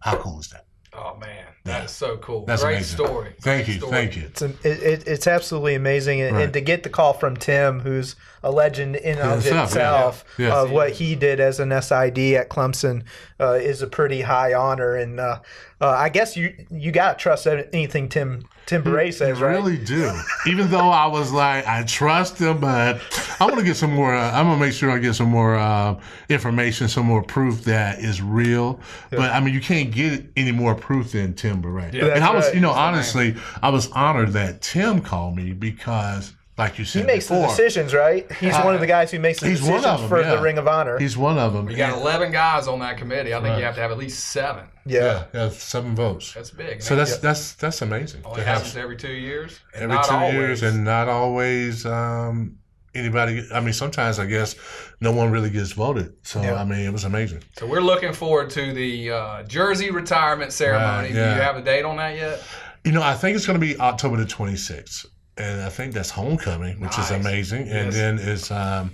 How 0.00 0.16
cool 0.16 0.40
is 0.40 0.48
that? 0.50 0.64
oh 0.94 1.16
man, 1.16 1.44
that 1.64 1.84
is 1.84 1.90
so 1.90 2.16
cool. 2.16 2.44
That's 2.46 2.62
Great 2.62 2.76
amazing. 2.76 2.96
story. 2.96 3.34
Thank 3.42 3.66
Great 3.66 3.74
you. 3.74 3.80
story. 3.80 3.92
Thank 3.92 4.16
you. 4.16 4.22
It's, 4.24 4.42
a, 4.42 4.46
it, 4.46 4.82
it, 4.82 5.06
it's 5.06 5.26
absolutely 5.26 5.74
amazing, 5.74 6.22
and, 6.22 6.34
Right. 6.34 6.44
and 6.44 6.52
to 6.54 6.60
get 6.60 6.82
the 6.82 6.88
call 6.88 7.12
from 7.12 7.36
Tim, 7.36 7.80
who's 7.80 8.16
a 8.42 8.50
legend 8.50 8.96
in 8.96 9.18
of 9.18 9.42
Himself, 9.42 9.52
yeah. 9.54 9.64
itself, 9.64 10.24
Yeah. 10.38 10.54
of 10.60 10.68
Yes, 10.68 10.74
what 10.74 10.90
he 10.92 11.08
he 11.08 11.14
did 11.14 11.40
as 11.40 11.58
an 11.58 11.70
SID 11.70 12.34
at 12.36 12.50
Clemson, 12.50 13.02
uh, 13.40 13.52
is 13.54 13.80
a 13.80 13.86
pretty 13.86 14.20
high 14.20 14.52
honor. 14.52 14.94
And 14.94 15.18
uh, 15.18 15.40
uh, 15.80 15.88
I 15.88 16.10
guess 16.10 16.36
you 16.36 16.54
you 16.70 16.92
gotta 16.92 17.16
trust 17.18 17.46
anything 17.46 18.08
Tim 18.10 18.44
Tim 18.66 18.82
Bourret 18.84 19.14
says, 19.14 19.40
right? 19.40 19.52
I 19.52 19.54
really 19.54 19.78
do. 19.78 20.12
Even 20.46 20.70
though 20.70 20.90
I 20.90 21.06
was 21.06 21.32
like, 21.32 21.66
I 21.66 21.82
trust 21.84 22.38
him, 22.38 22.60
but 22.60 23.00
I'm 23.40 23.48
gonna 23.48 23.62
get 23.62 23.76
some 23.76 23.94
more. 23.94 24.14
Uh, 24.14 24.30
I'm 24.32 24.44
gonna 24.46 24.60
make 24.60 24.74
sure 24.74 24.90
I 24.90 24.98
get 24.98 25.14
some 25.14 25.28
more 25.30 25.56
uh, 25.56 25.98
information, 26.28 26.88
some 26.88 27.06
more 27.06 27.22
proof 27.22 27.64
that 27.64 28.00
is 28.00 28.20
real. 28.20 28.80
But 29.10 29.30
I 29.32 29.40
mean, 29.40 29.54
you 29.54 29.60
can't 29.62 29.90
get 29.90 30.26
any 30.36 30.52
more 30.52 30.74
proof 30.74 31.12
than 31.12 31.32
Tim 31.32 31.62
Bourret. 31.62 31.94
Yeah. 31.94 32.06
and 32.08 32.22
I 32.22 32.34
was, 32.34 32.44
That's 32.44 32.54
you 32.54 32.60
know, 32.60 32.70
right. 32.72 32.88
honestly, 32.88 33.36
I 33.62 33.70
was 33.70 33.90
honored 33.92 34.32
that 34.34 34.60
Tim 34.60 35.00
called 35.00 35.34
me 35.36 35.52
because, 35.54 36.34
like 36.58 36.78
you 36.78 36.84
said, 36.84 37.00
He 37.02 37.06
makes 37.06 37.28
the 37.28 37.40
decisions, 37.46 37.94
right? 37.94 38.30
He's 38.40 38.54
one 38.56 38.74
of 38.74 38.80
the 38.80 38.86
guys 38.86 39.10
who 39.10 39.18
makes 39.20 39.40
the 39.40 39.48
He's 39.48 39.62
one 39.62 39.74
of 39.76 39.82
decisions 39.82 40.00
them, 40.00 40.08
for 40.08 40.20
yeah. 40.20 40.34
the 40.36 40.42
Ring 40.42 40.58
of 40.58 40.66
Honor. 40.68 40.98
He's 40.98 41.16
one 41.16 41.38
of 41.38 41.52
them. 41.52 41.70
You 41.70 41.76
got 41.76 41.96
11 41.96 42.32
guys 42.32 42.66
on 42.68 42.80
that 42.80 42.98
committee. 42.98 43.32
I 43.32 43.38
think 43.38 43.50
Right. 43.50 43.58
you 43.58 43.64
have 43.64 43.76
to 43.76 43.80
have 43.80 43.90
at 43.92 43.98
least 43.98 44.18
seven. 44.30 44.64
yeah. 44.84 45.00
yeah, 45.00 45.24
yeah, 45.44 45.48
seven 45.50 45.94
votes. 45.94 46.34
That's 46.34 46.50
big. 46.50 46.82
So 46.82 46.94
man. 46.96 47.04
that's 47.04 47.18
that's 47.18 47.54
that's 47.54 47.80
amazing. 47.82 48.22
only 48.24 48.40
to 48.40 48.44
have 48.44 48.56
happens 48.58 48.76
every 48.76 48.96
two 48.96 49.12
years. 49.12 49.60
every 49.74 49.88
not 49.94 50.04
two 50.06 50.14
always. 50.14 50.34
years 50.34 50.62
and 50.64 50.84
not 50.84 51.08
always 51.08 51.86
um, 51.86 52.56
anybody 52.94 53.46
i 53.54 53.60
mean 53.60 53.72
sometimes 53.74 54.18
i 54.18 54.24
guess 54.26 54.56
no 55.00 55.12
one 55.12 55.30
really 55.30 55.50
gets 55.50 55.72
voted 55.72 56.14
so 56.22 56.40
Yeah. 56.42 56.54
i 56.54 56.64
mean 56.64 56.80
it 56.80 56.92
was 56.92 57.04
amazing 57.04 57.42
So 57.58 57.66
we're 57.66 57.82
looking 57.82 58.12
forward 58.14 58.50
to 58.50 58.72
the 58.72 59.10
uh, 59.12 59.42
jersey 59.44 59.90
retirement 59.90 60.52
ceremony. 60.52 61.08
Right, 61.08 61.12
Do 61.12 61.18
you 61.18 61.42
have 61.42 61.56
a 61.56 61.62
date 61.62 61.84
on 61.84 61.96
that 61.98 62.16
yet? 62.16 62.42
you 62.84 62.92
know 62.92 63.02
i 63.02 63.14
think 63.14 63.36
it's 63.36 63.46
going 63.46 63.60
to 63.60 63.64
be 63.64 63.78
october 63.78 64.16
the 64.16 64.24
26th 64.24 65.06
and 65.38 65.62
i 65.62 65.68
think 65.68 65.94
that's 65.94 66.10
homecoming 66.10 66.80
which 66.80 66.98
is 66.98 67.10
Nice. 67.10 67.20
amazing. 67.20 67.68
And 67.68 67.92
then 67.92 68.18
it's 68.18 68.50
um, 68.50 68.92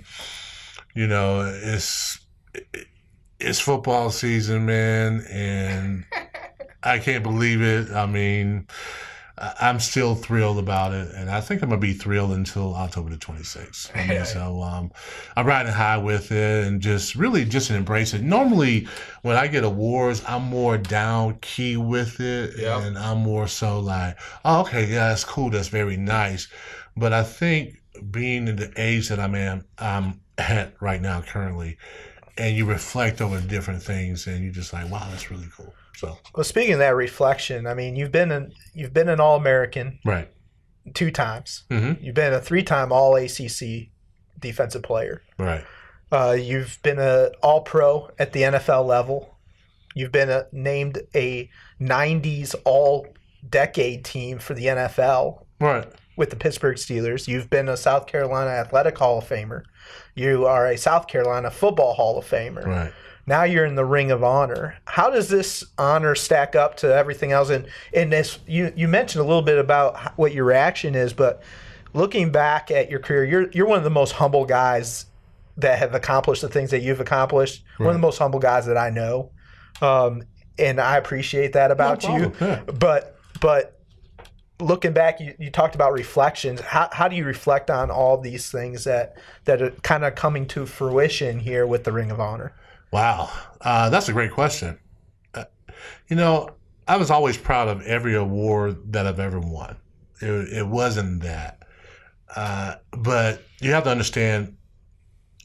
you 0.93 1.07
know 1.07 1.41
it's 1.63 2.19
it's 3.39 3.59
football 3.59 4.11
season 4.11 4.65
man 4.65 5.25
and 5.29 6.05
i 6.83 6.99
can't 6.99 7.23
believe 7.23 7.61
it. 7.61 7.91
I 7.91 8.05
mean 8.05 8.67
I'm 9.37 9.79
still 9.81 10.15
thrilled 10.15 10.59
about 10.59 10.93
it, 10.93 11.11
and 11.13 11.29
I 11.29 11.41
think 11.41 11.61
I'm 11.61 11.69
gonna 11.69 11.81
be 11.81 11.93
thrilled 11.93 12.31
until 12.31 12.73
October 12.73 13.09
the 13.09 13.17
26th. 13.17 13.91
I 13.93 14.07
mean, 14.07 14.25
so 14.35 14.61
um, 14.61 14.91
I'm 15.35 15.45
riding 15.45 15.73
high 15.73 15.97
with 15.97 16.31
it, 16.31 16.65
and 16.65 16.79
just 16.81 17.15
really 17.15 17.43
just 17.43 17.69
embrace 17.69 18.13
it. 18.13 18.21
Normally, 18.21 18.87
when 19.23 19.35
I 19.35 19.47
get 19.47 19.63
awards, 19.65 20.23
I'm 20.25 20.43
more 20.43 20.77
down 20.77 21.37
key 21.41 21.75
with 21.75 22.19
it, 22.21 22.57
Yep. 22.57 22.81
and 22.83 22.97
I'm 22.97 23.17
more 23.19 23.47
so 23.47 23.79
like, 23.79 24.17
oh, 24.45 24.61
okay, 24.61 24.85
yeah, 24.85 25.09
that's 25.09 25.25
cool, 25.25 25.49
that's 25.49 25.67
very 25.67 25.97
nice. 25.97 26.47
But 26.95 27.11
I 27.11 27.23
think 27.23 27.81
being 28.11 28.47
in 28.47 28.55
the 28.55 28.71
age 28.77 29.09
that 29.09 29.19
I'm 29.19 29.35
in, 29.35 29.65
I'm 29.77 30.21
at 30.37 30.73
right 30.81 31.01
now 31.01 31.21
currently, 31.21 31.77
and 32.37 32.55
you 32.55 32.65
reflect 32.65 33.21
over 33.21 33.41
different 33.41 33.83
things, 33.83 34.27
and 34.27 34.43
you're 34.45 34.53
just 34.53 34.71
like, 34.71 34.89
wow, 34.89 35.05
that's 35.09 35.29
really 35.29 35.47
cool. 35.55 35.73
So 35.97 36.17
Well, 36.35 36.43
speaking 36.43 36.73
of 36.73 36.79
that 36.79 36.95
reflection, 36.95 37.67
I 37.67 37.73
mean, 37.73 37.95
you've 37.95 38.11
been 38.11 38.31
an 38.31 38.53
you've 38.73 38.93
been 38.93 39.09
an 39.09 39.19
All 39.19 39.35
American 39.37 39.99
right, 40.05 40.29
two 40.93 41.11
times. 41.11 41.63
hmm 41.69 41.93
You've 42.01 42.15
been 42.15 42.33
a 42.33 42.41
three 42.41 42.63
time 42.63 42.91
All 42.91 43.15
ACC 43.15 43.89
defensive 44.39 44.83
player. 44.83 45.21
right, 45.37 45.63
Uh, 46.11 46.35
you've 46.39 46.79
been 46.83 46.99
a 46.99 47.31
All 47.41 47.61
Pro 47.61 48.09
at 48.19 48.33
the 48.33 48.41
NFL 48.43 48.85
level. 48.85 49.35
You've 49.95 50.11
been 50.11 50.29
a, 50.29 50.45
named 50.51 51.01
a 51.15 51.49
'90s 51.79 52.55
All 52.65 53.07
Decade 53.49 54.03
team 54.03 54.39
for 54.39 54.53
the 54.53 54.65
NFL 54.65 55.45
right, 55.61 55.87
with 56.17 56.29
the 56.31 56.35
Pittsburgh 56.35 56.75
Steelers. 56.77 57.27
You've 57.27 57.49
been 57.49 57.69
a 57.69 57.77
South 57.77 58.07
Carolina 58.07 58.49
Athletic 58.49 58.97
Hall 58.97 59.19
of 59.19 59.23
Famer. 59.29 59.63
You 60.15 60.45
are 60.45 60.67
a 60.67 60.77
South 60.77 61.07
Carolina 61.07 61.51
Football 61.51 61.93
Hall 61.93 62.17
of 62.17 62.25
Famer. 62.25 62.65
right. 62.65 62.93
Now 63.27 63.43
you're 63.43 63.65
in 63.65 63.75
the 63.75 63.85
Ring 63.85 64.11
of 64.11 64.23
Honor. 64.23 64.75
How 64.85 65.09
does 65.09 65.29
this 65.29 65.63
honor 65.77 66.13
stack 66.13 66.55
up 66.55 66.77
to 66.77 66.93
everything 66.93 67.31
else? 67.31 67.49
And 67.49 67.67
in 67.91 68.09
this, 68.09 68.39
you 68.47 68.71
you 68.75 68.87
mentioned 68.87 69.23
a 69.23 69.27
little 69.27 69.41
bit 69.41 69.57
about 69.57 70.17
what 70.17 70.33
your 70.33 70.45
reaction 70.45 70.95
is, 70.95 71.13
but 71.13 71.41
looking 71.93 72.31
back 72.31 72.69
at 72.69 72.89
your 72.89 72.99
career, 72.99 73.25
you're 73.25 73.51
you're 73.51 73.67
one 73.67 73.77
of 73.77 73.83
the 73.83 73.89
most 73.89 74.11
humble 74.11 74.45
guys 74.45 75.07
that 75.57 75.79
have 75.79 75.95
accomplished 75.95 76.41
the 76.41 76.49
things 76.49 76.69
that 76.71 76.81
you've 76.81 76.99
accomplished. 76.99 77.63
One 77.77 77.89
of 77.89 77.95
the 77.95 77.99
most 77.99 78.19
humble 78.19 78.39
guys 78.39 78.65
that 78.67 78.77
I 78.77 78.89
know, 78.89 79.31
um, 79.81 80.23
and 80.59 80.79
I 80.79 80.97
appreciate 80.97 81.53
that 81.53 81.71
about 81.71 82.03
you. 82.03 82.33
yeah. 82.39 82.61
But 82.79 83.17
but 83.41 83.79
looking 84.59 84.93
back, 84.93 85.19
you, 85.19 85.33
you 85.39 85.49
talked 85.49 85.75
about 85.75 85.93
reflections. 85.93 86.61
How, 86.61 86.89
how 86.91 87.07
do 87.07 87.15
you 87.15 87.25
reflect 87.25 87.69
on 87.69 87.91
all 87.91 88.19
these 88.19 88.51
things 88.51 88.83
that 88.83 89.15
that 89.45 89.61
are 89.61 89.71
kind 89.71 90.03
of 90.03 90.15
coming 90.15 90.45
to 90.49 90.65
fruition 90.65 91.39
here 91.39 91.65
with 91.65 91.83
the 91.85 91.91
Ring 91.91 92.11
of 92.11 92.19
Honor? 92.19 92.53
Wow, 92.95 93.29
uh, 93.59 93.89
that's 93.89 94.07
a 94.07 94.13
great 94.13 94.31
question. 94.31 94.79
Uh, 95.33 95.43
you 96.07 96.15
know, 96.15 96.51
I 96.87 96.95
was 96.95 97.11
always 97.11 97.35
proud 97.35 97.67
of 97.67 97.81
every 97.81 98.15
award 98.15 98.93
that 98.93 99.05
I've 99.05 99.19
ever 99.19 99.37
won. 99.37 99.75
It, 100.21 100.29
it 100.29 100.65
wasn't 100.65 101.21
that, 101.23 101.67
uh, 102.37 102.75
but 102.91 103.43
you 103.59 103.71
have 103.71 103.83
to 103.83 103.89
understand. 103.89 104.55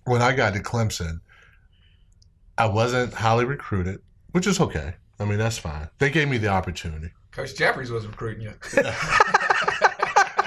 When 0.05 0.23
I 0.23 0.33
got 0.33 0.55
to 0.55 0.61
Clemson, 0.61 1.23
I 2.57 2.67
wasn't 2.67 3.15
highly 3.15 3.47
recruited, 3.47 4.01
which 4.31 4.47
is 4.47 4.61
okay. 4.61 4.95
I 5.19 5.25
mean, 5.25 5.39
that's 5.39 5.59
fine. 5.59 5.89
They 5.99 6.09
gave 6.09 6.29
me 6.29 6.39
the 6.39 6.51
opportunity. 6.51 7.11
Coach 7.33 7.57
Jeffries 7.57 7.91
was 7.91 8.07
recruiting 8.07 8.45
you. 8.45 8.53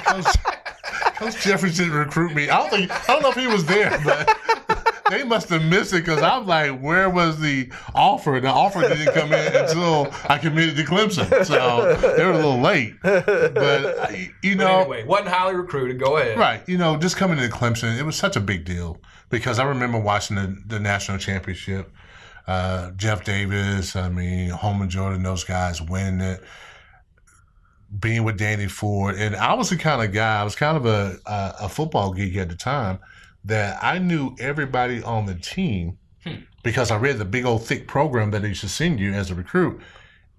Coach, 0.05 0.25
Coach 1.17 1.43
Jeffries 1.43 1.75
didn't 1.75 1.95
recruit 1.95 2.33
me. 2.33 2.49
I 2.49 2.59
don't 2.59 2.69
think 2.69 3.09
I 3.09 3.13
don't 3.13 3.23
know 3.23 3.29
if 3.31 3.35
he 3.35 3.47
was 3.47 3.65
there, 3.65 3.99
but 4.05 4.29
they 5.09 5.23
must 5.23 5.49
have 5.49 5.63
missed 5.63 5.93
it 5.93 6.05
because 6.05 6.21
I'm 6.21 6.45
like, 6.47 6.79
where 6.79 7.09
was 7.09 7.39
the 7.39 7.71
offer? 7.93 8.39
The 8.39 8.47
offer 8.49 8.81
didn't 8.81 9.13
come 9.13 9.33
in 9.33 9.55
until 9.55 10.09
I 10.29 10.37
committed 10.37 10.75
to 10.77 10.83
Clemson, 10.83 11.45
so 11.45 11.95
they 12.15 12.23
were 12.25 12.31
a 12.31 12.35
little 12.35 12.59
late. 12.59 12.95
But 13.01 14.15
you 14.41 14.55
But 14.55 14.63
know, 14.63 14.79
anyway, 14.81 15.03
wasn't 15.05 15.29
highly 15.29 15.55
recruited. 15.55 15.99
Go 15.99 16.17
ahead. 16.17 16.37
Right. 16.37 16.61
You 16.67 16.77
know, 16.77 16.97
just 16.97 17.17
coming 17.17 17.37
to 17.37 17.47
Clemson, 17.49 17.97
it 17.97 18.03
was 18.03 18.15
such 18.15 18.35
a 18.35 18.41
big 18.41 18.65
deal 18.65 18.99
because 19.29 19.59
I 19.59 19.65
remember 19.65 19.99
watching 19.99 20.35
the, 20.35 20.57
the 20.67 20.79
national 20.79 21.17
championship. 21.17 21.91
Uh, 22.45 22.91
Jeff 22.91 23.23
Davis, 23.23 23.95
I 23.95 24.09
mean, 24.09 24.49
Homer 24.49 24.87
Jordan, 24.87 25.23
those 25.23 25.43
guys 25.45 25.81
winning 25.81 26.19
it, 26.21 26.43
being 27.99 28.23
with 28.23 28.37
Danny 28.37 28.67
Ford. 28.67 29.15
And 29.15 29.35
I 29.35 29.53
was 29.53 29.69
the 29.69 29.77
kind 29.77 30.03
of 30.03 30.13
guy, 30.13 30.41
I 30.41 30.43
was 30.43 30.55
kind 30.55 30.75
of 30.75 30.85
a, 30.85 31.17
a, 31.25 31.53
a 31.61 31.69
football 31.69 32.13
geek 32.13 32.35
at 32.35 32.49
the 32.49 32.55
time, 32.55 32.99
that 33.45 33.83
I 33.83 33.99
knew 33.99 34.35
everybody 34.39 35.03
on 35.03 35.25
the 35.25 35.35
team 35.35 35.97
because 36.63 36.91
I 36.91 36.97
read 36.97 37.17
the 37.17 37.25
big 37.25 37.45
old 37.45 37.65
thick 37.65 37.87
program 37.87 38.31
that 38.31 38.41
they 38.41 38.49
used 38.49 38.61
to 38.61 38.69
send 38.69 38.99
you 38.99 39.13
as 39.13 39.29
a 39.29 39.35
recruit. 39.35 39.81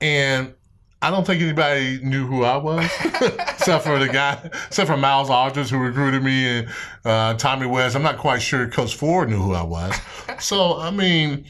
And 0.00 0.54
I 1.02 1.10
don't 1.10 1.26
think 1.26 1.42
anybody 1.42 2.00
knew 2.02 2.26
who 2.26 2.44
I 2.44 2.56
was, 2.56 2.90
except 3.04 3.84
for 3.84 3.98
the 3.98 4.08
guy, 4.08 4.38
except 4.66 4.88
for 4.88 4.96
Miles 4.96 5.28
Aldridge 5.28 5.68
who 5.68 5.78
recruited 5.78 6.22
me 6.22 6.46
and 6.46 6.68
uh, 7.04 7.34
Tommy 7.34 7.66
West. 7.66 7.94
I'm 7.94 8.02
not 8.02 8.16
quite 8.16 8.40
sure 8.40 8.66
Coach 8.68 8.96
Ford 8.96 9.28
knew 9.28 9.40
who 9.40 9.52
I 9.52 9.62
was. 9.62 9.94
So 10.40 10.78
I 10.78 10.90
mean, 10.90 11.44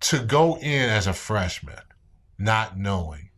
to 0.00 0.20
go 0.20 0.56
in 0.56 0.88
as 0.88 1.06
a 1.06 1.12
freshman, 1.12 1.76
not 2.38 2.78
knowing, 2.78 3.28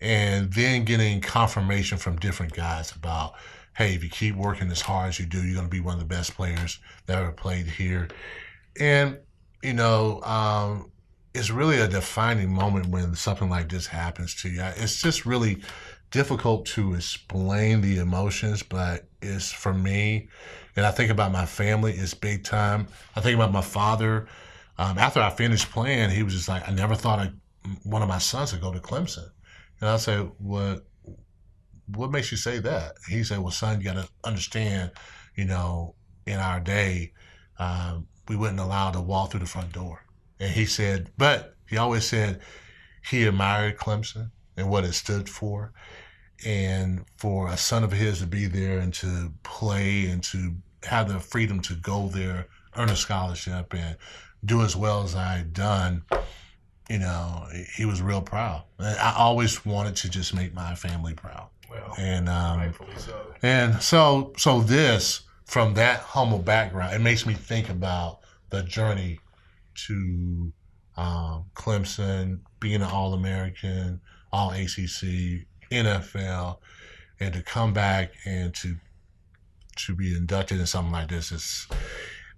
and 0.00 0.52
then 0.52 0.84
getting 0.84 1.20
confirmation 1.20 1.98
from 1.98 2.16
different 2.16 2.52
guys 2.52 2.92
about, 2.92 3.34
hey, 3.80 3.94
if 3.94 4.04
you 4.04 4.10
keep 4.10 4.36
working 4.36 4.70
as 4.70 4.82
hard 4.82 5.08
as 5.08 5.18
you 5.18 5.24
do, 5.24 5.42
you're 5.42 5.54
going 5.54 5.66
to 5.66 5.70
be 5.70 5.80
one 5.80 5.94
of 5.94 6.00
the 6.00 6.04
best 6.04 6.34
players 6.34 6.78
that 7.06 7.16
ever 7.16 7.32
played 7.32 7.66
here, 7.66 8.08
and 8.78 9.18
you 9.62 9.72
know. 9.72 10.22
Um, 10.22 10.90
it's 11.32 11.48
really 11.48 11.78
a 11.78 11.86
defining 11.86 12.52
moment 12.52 12.86
when 12.86 13.14
something 13.14 13.48
like 13.48 13.68
this 13.68 13.86
happens 13.86 14.34
to 14.42 14.48
you. 14.48 14.60
It's 14.76 15.00
just 15.00 15.24
really 15.24 15.62
difficult 16.10 16.66
to 16.66 16.94
explain 16.94 17.80
the 17.82 17.98
emotions, 17.98 18.64
but 18.64 19.04
it's 19.22 19.52
for 19.52 19.72
me, 19.72 20.28
and 20.74 20.84
I 20.84 20.90
think 20.90 21.10
about 21.10 21.30
my 21.32 21.46
family, 21.46 21.92
it's 21.92 22.14
big 22.14 22.42
time. 22.42 22.88
I 23.14 23.20
think 23.20 23.36
about 23.36 23.52
my 23.52 23.60
father. 23.60 24.26
Um, 24.76 24.98
after 24.98 25.20
I 25.20 25.30
finished 25.30 25.70
playing, 25.70 26.10
he 26.10 26.22
was 26.22 26.34
just 26.34 26.48
like, 26.48 26.68
I 26.68 26.72
never 26.72 26.96
thought 26.96 27.20
I, 27.20 27.30
one 27.84 28.02
of 28.02 28.08
my 28.08 28.18
sons 28.18 28.52
would 28.52 28.62
go 28.62 28.72
to 28.72 28.80
Clemson. 28.80 29.30
And 29.80 29.88
I 29.88 29.96
said, 29.98 30.30
What 30.38 30.84
what 31.94 32.10
makes 32.10 32.30
you 32.30 32.36
say 32.36 32.58
that? 32.58 32.94
He 33.08 33.24
said, 33.24 33.38
Well, 33.38 33.50
son, 33.50 33.80
you 33.80 33.84
got 33.84 33.94
to 33.94 34.08
understand, 34.24 34.92
you 35.36 35.44
know, 35.44 35.94
in 36.26 36.38
our 36.38 36.60
day, 36.60 37.12
um, 37.58 38.06
we 38.28 38.36
wouldn't 38.36 38.60
allow 38.60 38.90
to 38.90 39.00
walk 39.00 39.30
through 39.30 39.40
the 39.40 39.46
front 39.46 39.72
door. 39.72 40.04
And 40.38 40.50
he 40.50 40.64
said, 40.64 41.10
but 41.18 41.56
he 41.68 41.76
always 41.76 42.06
said 42.06 42.40
he 43.08 43.24
admired 43.24 43.76
Clemson 43.76 44.30
and 44.56 44.70
what 44.70 44.84
it 44.84 44.94
stood 44.94 45.28
for. 45.28 45.72
And 46.46 47.04
for 47.16 47.48
a 47.48 47.56
son 47.56 47.84
of 47.84 47.92
his 47.92 48.20
to 48.20 48.26
be 48.26 48.46
there 48.46 48.78
and 48.78 48.94
to 48.94 49.32
play 49.42 50.06
and 50.06 50.22
to 50.24 50.54
have 50.84 51.12
the 51.12 51.20
freedom 51.20 51.60
to 51.62 51.74
go 51.74 52.08
there, 52.08 52.46
earn 52.76 52.88
a 52.88 52.96
scholarship, 52.96 53.74
and 53.74 53.96
do 54.44 54.62
as 54.62 54.74
well 54.74 55.02
as 55.02 55.14
I 55.14 55.36
had 55.36 55.52
done, 55.52 56.02
you 56.88 56.98
know, 56.98 57.46
he 57.76 57.84
was 57.84 58.00
real 58.00 58.22
proud. 58.22 58.64
I 58.78 59.14
always 59.18 59.66
wanted 59.66 59.96
to 59.96 60.08
just 60.08 60.34
make 60.34 60.54
my 60.54 60.74
family 60.74 61.12
proud. 61.12 61.48
Well, 61.70 61.94
and 61.98 62.28
um, 62.28 62.74
so. 62.96 63.34
And 63.42 63.82
so, 63.82 64.32
so 64.36 64.60
this 64.60 65.22
from 65.44 65.74
that 65.74 66.00
humble 66.00 66.38
background, 66.38 66.94
it 66.94 67.00
makes 67.00 67.26
me 67.26 67.34
think 67.34 67.68
about 67.68 68.20
the 68.50 68.62
journey 68.62 69.18
to 69.86 70.52
um, 70.96 71.44
Clemson, 71.54 72.40
being 72.58 72.76
an 72.76 72.82
All 72.82 73.14
American, 73.14 74.00
All 74.32 74.50
ACC, 74.50 75.46
NFL, 75.70 76.58
and 77.20 77.34
to 77.34 77.42
come 77.42 77.72
back 77.72 78.12
and 78.24 78.54
to 78.56 78.76
to 79.76 79.94
be 79.94 80.14
inducted 80.16 80.58
in 80.60 80.66
something 80.66 80.92
like 80.92 81.08
this 81.08 81.32
is. 81.32 81.66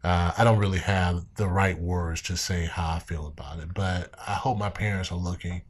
Uh, 0.05 0.33
I 0.37 0.43
don't 0.43 0.59
really 0.59 0.81
have 0.81 1.25
the 1.37 1.47
right 1.47 1.79
words 1.79 2.23
to 2.23 2.37
say 2.37 2.67
how 2.67 2.97
I 2.97 2.99
feel 2.99 3.29
about 3.29 3.61
it, 3.61 3.73
but 3.73 4.13
I 4.27 4.33
hope 4.33 4.59
my 4.59 4.69
parents 4.69 5.13
are 5.13 5.19
looking 5.19 5.63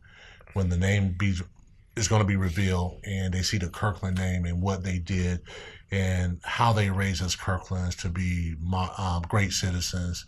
when 0.55 0.71
the 0.71 0.77
name 0.79 1.15
be, 1.19 1.35
is 1.97 2.09
going 2.09 2.23
to 2.23 2.27
be 2.27 2.37
revealed 2.37 3.01
and 3.05 3.35
they 3.35 3.43
see 3.43 3.59
the 3.59 3.69
Kirkland 3.69 4.17
name 4.17 4.45
and 4.45 4.63
what 4.63 4.83
they 4.83 4.99
did 4.99 5.43
and 5.91 6.41
how 6.43 6.73
they 6.73 6.91
raised 6.91 7.23
us 7.23 7.37
Kirklands 7.37 7.97
to 7.97 8.09
be 8.09 8.55
um, 8.99 9.23
great 9.29 9.53
citizens 9.53 10.25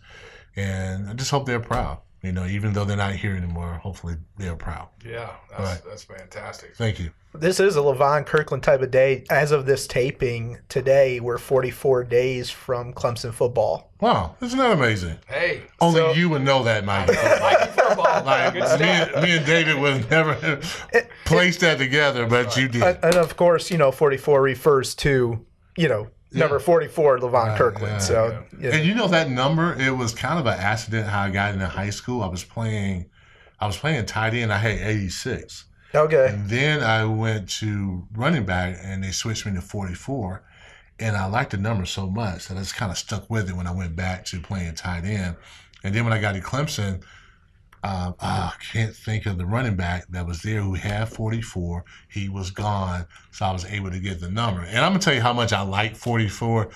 and 0.55 1.09
I 1.09 1.13
just 1.13 1.31
hope 1.31 1.45
they're 1.45 1.59
proud. 1.59 1.99
You 2.25 2.31
know, 2.31 2.47
even 2.47 2.73
though 2.73 2.85
they're 2.85 2.97
not 2.97 3.13
here 3.13 3.35
anymore, 3.35 3.79
hopefully 3.83 4.15
they're 4.37 4.55
proud. 4.55 4.87
Yeah, 5.05 5.29
that's, 5.51 5.61
right. 5.61 5.81
that's 5.87 6.03
fantastic. 6.03 6.75
Thank 6.75 6.99
you. 6.99 7.11
This 7.35 7.59
is 7.59 7.75
a 7.75 7.79
Levon 7.79 8.25
Kirkland 8.25 8.63
type 8.63 8.81
of 8.81 8.89
day. 8.89 9.25
As 9.29 9.51
of 9.51 9.67
this 9.67 9.85
taping 9.85 10.57
today, 10.67 11.19
we're 11.19 11.37
44 11.37 12.03
days 12.05 12.49
from 12.49 12.93
Clemson 12.93 13.31
football. 13.31 13.91
Wow, 13.99 14.35
isn't 14.41 14.57
that 14.57 14.71
amazing? 14.71 15.19
Hey, 15.27 15.63
only 15.79 15.99
so, 15.99 16.13
you 16.13 16.29
would 16.29 16.41
know 16.41 16.63
that, 16.63 16.83
Mike. 16.83 17.09
Like 17.95 18.55
me 18.55 18.61
and, 18.61 19.23
me 19.23 19.37
and 19.37 19.45
David 19.45 19.77
would 19.77 20.09
never 20.09 20.59
place 21.25 21.57
that 21.57 21.77
together, 21.77 22.25
but 22.25 22.57
you 22.57 22.67
did. 22.67 22.81
And 22.81 23.15
of 23.15 23.37
course, 23.37 23.69
you 23.69 23.77
know, 23.77 23.91
44 23.91 24.41
refers 24.41 24.95
to 24.95 25.45
you 25.77 25.87
know 25.87 26.07
number 26.39 26.59
44, 26.59 27.19
Levon 27.19 27.33
right, 27.33 27.57
Kirkland. 27.57 27.93
Yeah, 27.93 27.99
so, 27.99 28.43
yeah. 28.59 28.75
and 28.75 28.85
you 28.85 28.93
know 28.93 29.07
that 29.07 29.29
number, 29.29 29.73
it 29.79 29.95
was 29.95 30.13
kind 30.13 30.39
of 30.39 30.45
an 30.45 30.59
accident 30.59 31.07
how 31.07 31.21
I 31.21 31.29
got 31.29 31.53
into 31.53 31.67
high 31.67 31.89
school. 31.89 32.21
I 32.21 32.27
was 32.27 32.43
playing, 32.43 33.09
I 33.59 33.67
was 33.67 33.77
playing 33.77 34.05
tight 34.05 34.33
end. 34.33 34.51
I 34.51 34.57
had 34.57 34.79
86. 34.79 35.65
Okay. 35.93 36.27
And 36.29 36.49
then 36.49 36.83
I 36.83 37.05
went 37.05 37.49
to 37.61 38.07
running 38.13 38.45
back, 38.45 38.77
and 38.81 39.03
they 39.03 39.11
switched 39.11 39.45
me 39.45 39.53
to 39.53 39.61
44. 39.61 40.43
And 40.99 41.17
I 41.17 41.25
liked 41.25 41.51
the 41.51 41.57
number 41.57 41.85
so 41.85 42.07
much 42.07 42.47
that 42.47 42.57
I 42.57 42.61
just 42.61 42.75
kind 42.75 42.91
of 42.91 42.97
stuck 42.97 43.29
with 43.29 43.49
it 43.49 43.55
when 43.55 43.67
I 43.67 43.71
went 43.71 43.95
back 43.95 44.25
to 44.25 44.39
playing 44.39 44.75
tight 44.75 45.03
end. 45.03 45.35
And 45.83 45.93
then 45.93 46.03
when 46.03 46.13
I 46.13 46.19
got 46.19 46.33
to 46.33 46.41
Clemson, 46.41 47.03
uh, 47.85 48.13
I 48.19 48.53
can't 48.71 48.95
think 48.95 49.27
of 49.27 49.37
the 49.37 49.45
running 49.45 49.75
back 49.75 50.07
that 50.09 50.25
was 50.25 50.41
there 50.41 50.61
who 50.61 50.73
had 50.73 51.07
44. 51.09 51.85
He 52.09 52.29
was 52.29 52.49
gone, 52.49 53.05
so 53.31 53.45
I 53.45 53.51
was 53.51 53.63
able 53.65 53.91
to 53.91 53.99
get 53.99 54.19
the 54.19 54.29
number. 54.29 54.61
And 54.61 54.79
I'm 54.79 54.91
gonna 54.91 54.99
tell 54.99 55.13
you 55.13 55.21
how 55.21 55.33
much 55.33 55.53
I 55.53 55.61
like 55.61 55.95
44. 55.95 56.69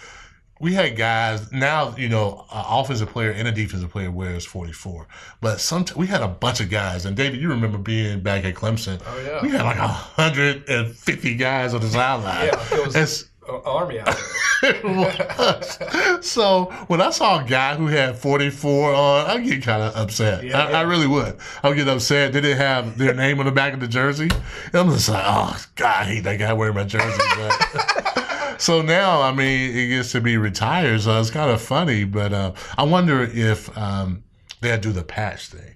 We 0.62 0.74
had 0.74 0.98
guys 0.98 1.52
now, 1.52 1.96
you 1.96 2.10
know, 2.10 2.46
an 2.52 2.66
offensive 2.68 3.10
player 3.10 3.32
and 3.32 3.48
a 3.48 3.52
defensive 3.52 3.90
player 3.90 4.12
wears 4.12 4.46
44. 4.46 5.08
But 5.42 5.62
some 5.62 5.86
we 5.96 6.06
had 6.06 6.22
a 6.22 6.28
bunch 6.28 6.60
of 6.60 6.70
guys, 6.70 7.06
and 7.06 7.18
David, 7.18 7.42
you 7.42 7.50
remember 7.50 7.80
being 7.80 8.20
back 8.22 8.46
at 8.46 8.54
Clemson? 8.54 9.02
Oh 9.08 9.20
yeah, 9.26 9.42
we 9.42 9.50
had 9.50 9.64
like 9.64 9.80
150 9.80 11.36
guys 11.36 11.74
on 11.74 11.82
the 11.82 11.90
sideline. 11.90 12.48
Yeah, 12.48 12.78
it 12.78 12.86
was 12.86 13.29
army 13.50 14.00
out 14.00 14.06
there. 14.06 14.20
so 16.22 16.66
when 16.88 17.02
I 17.02 17.10
saw 17.12 17.44
a 17.44 17.48
guy 17.48 17.76
who 17.76 17.88
had 17.88 18.18
44 18.18 18.94
on, 18.94 19.26
I 19.26 19.40
get 19.40 19.64
kind 19.64 19.82
of 19.82 19.96
upset. 19.96 20.44
Yeah, 20.44 20.66
I, 20.66 20.72
yeah. 20.72 20.80
I, 20.80 20.82
really 20.82 21.08
would. 21.08 21.38
I 21.64 21.70
would 21.70 21.78
get 21.78 21.88
upset. 21.88 22.34
They 22.34 22.42
didn't 22.42 22.58
have 22.58 22.98
their 22.98 23.14
name 23.14 23.40
on 23.40 23.46
the 23.46 23.52
back 23.52 23.74
of 23.74 23.80
the 23.80 23.88
jersey. 23.88 24.30
And 24.68 24.76
I'm 24.76 24.90
just 24.90 25.10
like, 25.10 25.24
oh, 25.26 25.62
God, 25.76 26.02
I 26.02 26.04
hate 26.06 26.22
that 26.22 26.38
guy 26.38 26.54
wearing 26.54 26.76
my 26.76 26.84
jersey. 26.84 27.24
But, 27.36 28.58
so 28.62 28.82
now, 28.82 29.22
I 29.22 29.32
mean, 29.32 29.76
it 29.76 29.88
gets 29.90 30.12
to 30.14 30.22
be 30.22 30.38
retired, 30.38 31.02
so 31.02 31.20
it's 31.20 31.32
kind 31.32 31.52
of 31.52 31.62
funny. 31.62 32.04
But 32.04 32.34
uh, 32.34 32.54
I 32.78 32.84
wonder 32.84 33.24
if 33.24 33.76
um, 33.78 34.24
they'll 34.62 34.80
do 34.80 34.92
the 34.92 35.04
patch 35.04 35.48
thing. 35.48 35.76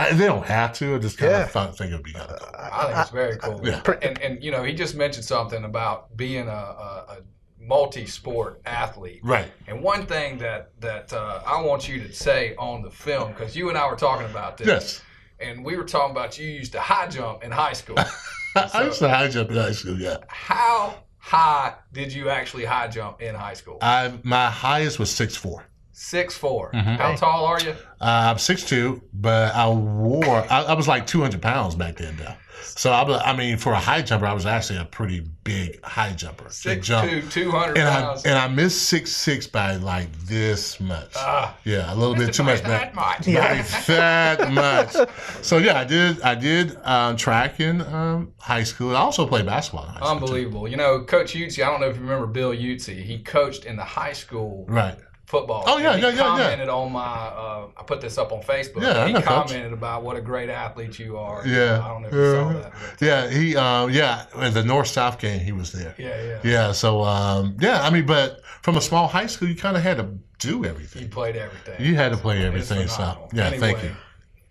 I, 0.00 0.12
they 0.12 0.26
don't 0.26 0.46
have 0.46 0.72
to. 0.74 0.94
I 0.94 0.98
just 0.98 1.18
kind 1.18 1.32
yeah. 1.32 1.42
of 1.42 1.50
thought, 1.50 1.76
think 1.76 1.92
it'd 1.92 2.04
be 2.04 2.12
kind 2.12 2.30
of 2.30 2.38
cool. 2.38 2.54
I 2.58 2.86
think 2.86 2.98
it's 2.98 3.10
very 3.10 3.36
cool. 3.36 3.60
Yeah. 3.64 3.82
And, 4.02 4.20
and, 4.20 4.42
you 4.42 4.50
know, 4.50 4.62
he 4.62 4.72
just 4.72 4.94
mentioned 4.94 5.24
something 5.24 5.64
about 5.64 6.16
being 6.16 6.48
a, 6.48 6.50
a, 6.50 7.06
a 7.08 7.16
multi-sport 7.60 8.60
athlete. 8.66 9.20
Right. 9.22 9.50
And 9.66 9.82
one 9.82 10.06
thing 10.06 10.38
that 10.38 10.72
that 10.80 11.12
uh, 11.12 11.42
I 11.46 11.62
want 11.62 11.88
you 11.88 12.02
to 12.02 12.12
say 12.12 12.54
on 12.56 12.82
the 12.82 12.90
film 12.90 13.32
because 13.32 13.54
you 13.54 13.68
and 13.68 13.78
I 13.78 13.88
were 13.88 13.96
talking 13.96 14.26
about 14.26 14.56
this. 14.56 14.66
Yes. 14.66 15.02
And 15.38 15.64
we 15.64 15.76
were 15.76 15.84
talking 15.84 16.10
about 16.10 16.38
you 16.38 16.48
used 16.48 16.72
to 16.72 16.80
high 16.80 17.08
jump 17.08 17.44
in 17.44 17.50
high 17.50 17.72
school. 17.72 17.96
so, 18.54 18.68
I 18.74 18.84
used 18.84 18.98
to 18.98 19.08
high 19.08 19.28
jump 19.28 19.50
in 19.50 19.56
high 19.56 19.72
school. 19.72 19.98
Yeah. 19.98 20.18
How 20.28 20.96
high 21.18 21.74
did 21.92 22.12
you 22.12 22.28
actually 22.28 22.64
high 22.64 22.88
jump 22.88 23.22
in 23.22 23.34
high 23.34 23.54
school? 23.54 23.78
I 23.80 24.12
my 24.22 24.50
highest 24.50 24.98
was 24.98 25.10
six 25.10 25.36
four. 25.36 25.64
Six 26.02 26.34
four. 26.34 26.70
Mm-hmm. 26.72 26.94
How 26.94 27.14
tall 27.14 27.44
are 27.44 27.60
you? 27.60 27.72
Uh, 28.00 28.30
I'm 28.30 28.38
six 28.38 28.64
two, 28.64 29.02
but 29.12 29.54
I 29.54 29.68
wore. 29.68 30.34
I, 30.50 30.62
I 30.62 30.72
was 30.72 30.88
like 30.88 31.06
two 31.06 31.20
hundred 31.20 31.42
pounds 31.42 31.74
back 31.74 31.98
then. 31.98 32.16
Though. 32.16 32.32
So 32.62 32.90
I, 32.90 33.30
I 33.30 33.36
mean, 33.36 33.58
for 33.58 33.74
a 33.74 33.78
high 33.78 34.00
jumper, 34.00 34.24
I 34.24 34.32
was 34.32 34.46
actually 34.46 34.78
a 34.78 34.86
pretty 34.86 35.20
big 35.44 35.84
high 35.84 36.14
jumper. 36.14 36.48
Six 36.48 36.86
jump. 36.86 37.10
two, 37.10 37.20
two 37.28 37.50
hundred 37.50 37.76
and 37.76 37.88
pounds. 37.90 38.24
I, 38.24 38.30
and 38.30 38.38
I 38.38 38.48
missed 38.48 38.88
six 38.88 39.12
six 39.12 39.46
by 39.46 39.76
like 39.76 40.10
this 40.20 40.80
much. 40.80 41.12
Uh, 41.14 41.52
yeah, 41.64 41.92
a 41.92 41.94
little 41.94 42.14
bit 42.14 42.32
too 42.32 42.44
much. 42.44 42.62
That 42.62 42.94
much. 42.94 43.28
Yeah, 43.28 43.62
that 43.86 44.52
much. 44.54 44.96
So 45.44 45.58
yeah, 45.58 45.80
I 45.80 45.84
did. 45.84 46.22
I 46.22 46.34
did 46.34 46.78
um, 46.82 47.18
track 47.18 47.60
in 47.60 47.82
um, 47.82 48.32
high 48.38 48.64
school. 48.64 48.96
I 48.96 49.00
also 49.00 49.26
played 49.26 49.44
basketball. 49.44 49.84
In 49.84 49.90
high 49.90 50.10
Unbelievable. 50.12 50.66
You 50.66 50.78
know, 50.78 51.04
Coach 51.04 51.34
Utsey. 51.34 51.62
I 51.62 51.70
don't 51.70 51.82
know 51.82 51.90
if 51.90 51.96
you 51.96 52.02
remember 52.02 52.26
Bill 52.26 52.52
Utsey. 52.52 53.04
He 53.04 53.18
coached 53.18 53.66
in 53.66 53.76
the 53.76 53.84
high 53.84 54.14
school. 54.14 54.64
Right 54.66 54.96
football. 55.30 55.62
Oh 55.66 55.78
yeah, 55.78 55.96
yeah, 55.96 56.08
yeah. 56.08 56.16
Commented 56.16 56.66
yeah. 56.66 56.74
on 56.74 56.92
my. 56.92 57.00
Uh, 57.00 57.68
I 57.76 57.82
put 57.84 58.00
this 58.00 58.18
up 58.18 58.32
on 58.32 58.42
Facebook. 58.42 58.82
Yeah, 58.82 59.06
he 59.06 59.22
commented 59.22 59.72
about 59.72 60.02
what 60.02 60.16
a 60.16 60.20
great 60.20 60.50
athlete 60.50 60.98
you 60.98 61.16
are. 61.16 61.46
Yeah, 61.46 61.82
I 61.82 61.88
don't 61.88 62.02
know 62.02 62.08
if 62.08 62.14
you 62.14 62.32
saw 62.32 62.52
that. 62.52 62.72
But, 62.72 63.06
yeah, 63.06 63.30
he. 63.30 63.56
Uh, 63.56 63.86
yeah, 63.86 64.26
at 64.36 64.54
the 64.54 64.64
North 64.64 64.88
South 64.88 65.18
game, 65.18 65.40
he 65.40 65.52
was 65.52 65.72
there. 65.72 65.94
Yeah, 65.96 66.22
yeah. 66.22 66.40
Yeah. 66.42 66.72
So 66.72 67.02
um, 67.02 67.56
yeah, 67.60 67.82
I 67.82 67.90
mean, 67.90 68.04
but 68.04 68.44
from 68.62 68.76
a 68.76 68.80
small 68.80 69.06
high 69.06 69.26
school, 69.26 69.48
you 69.48 69.56
kind 69.56 69.76
of 69.76 69.82
had 69.82 69.96
to 69.98 70.08
do 70.38 70.64
everything. 70.64 71.02
You 71.02 71.08
played 71.08 71.36
everything. 71.36 71.76
You 71.78 71.94
had 71.94 72.10
to 72.10 72.18
play 72.18 72.44
everything. 72.44 72.88
So 72.88 73.28
yeah, 73.32 73.46
anyway, 73.46 73.60
thank 73.60 73.84
you. 73.84 73.90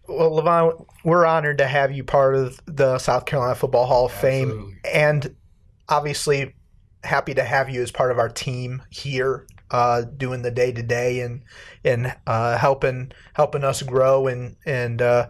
Well, 0.07 0.31
Levon, 0.31 0.87
we're 1.03 1.25
honored 1.25 1.59
to 1.59 1.67
have 1.67 1.91
you 1.91 2.03
part 2.03 2.35
of 2.35 2.59
the 2.65 2.97
South 2.97 3.25
Carolina 3.25 3.53
Football 3.53 3.85
Hall 3.85 4.05
of 4.05 4.11
Absolutely. 4.13 4.55
Fame, 4.55 4.79
and 4.91 5.35
obviously 5.87 6.55
happy 7.03 7.33
to 7.33 7.43
have 7.43 7.69
you 7.69 7.81
as 7.81 7.91
part 7.91 8.11
of 8.11 8.17
our 8.17 8.29
team 8.29 8.81
here 8.89 9.45
uh, 9.71 10.01
doing 10.01 10.41
the 10.41 10.51
day 10.51 10.71
to 10.71 10.83
day 10.83 11.21
and 11.21 11.43
and 11.83 12.15
uh, 12.27 12.57
helping 12.57 13.11
helping 13.33 13.63
us 13.63 13.81
grow 13.81 14.27
and 14.27 14.55
and 14.65 15.01
uh, 15.01 15.27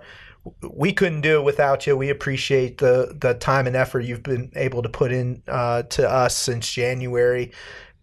we 0.72 0.94
couldn't 0.94 1.22
do 1.22 1.40
it 1.40 1.44
without 1.44 1.86
you. 1.86 1.96
We 1.98 2.10
appreciate 2.10 2.78
the 2.78 3.16
the 3.20 3.34
time 3.34 3.68
and 3.68 3.76
effort 3.76 4.02
you've 4.02 4.24
been 4.24 4.52
able 4.56 4.82
to 4.84 4.90
put 4.90 5.12
in 5.12 5.44
uh, 5.48 5.84
to 5.84 6.10
us 6.10 6.36
since 6.36 6.72
January. 6.72 7.52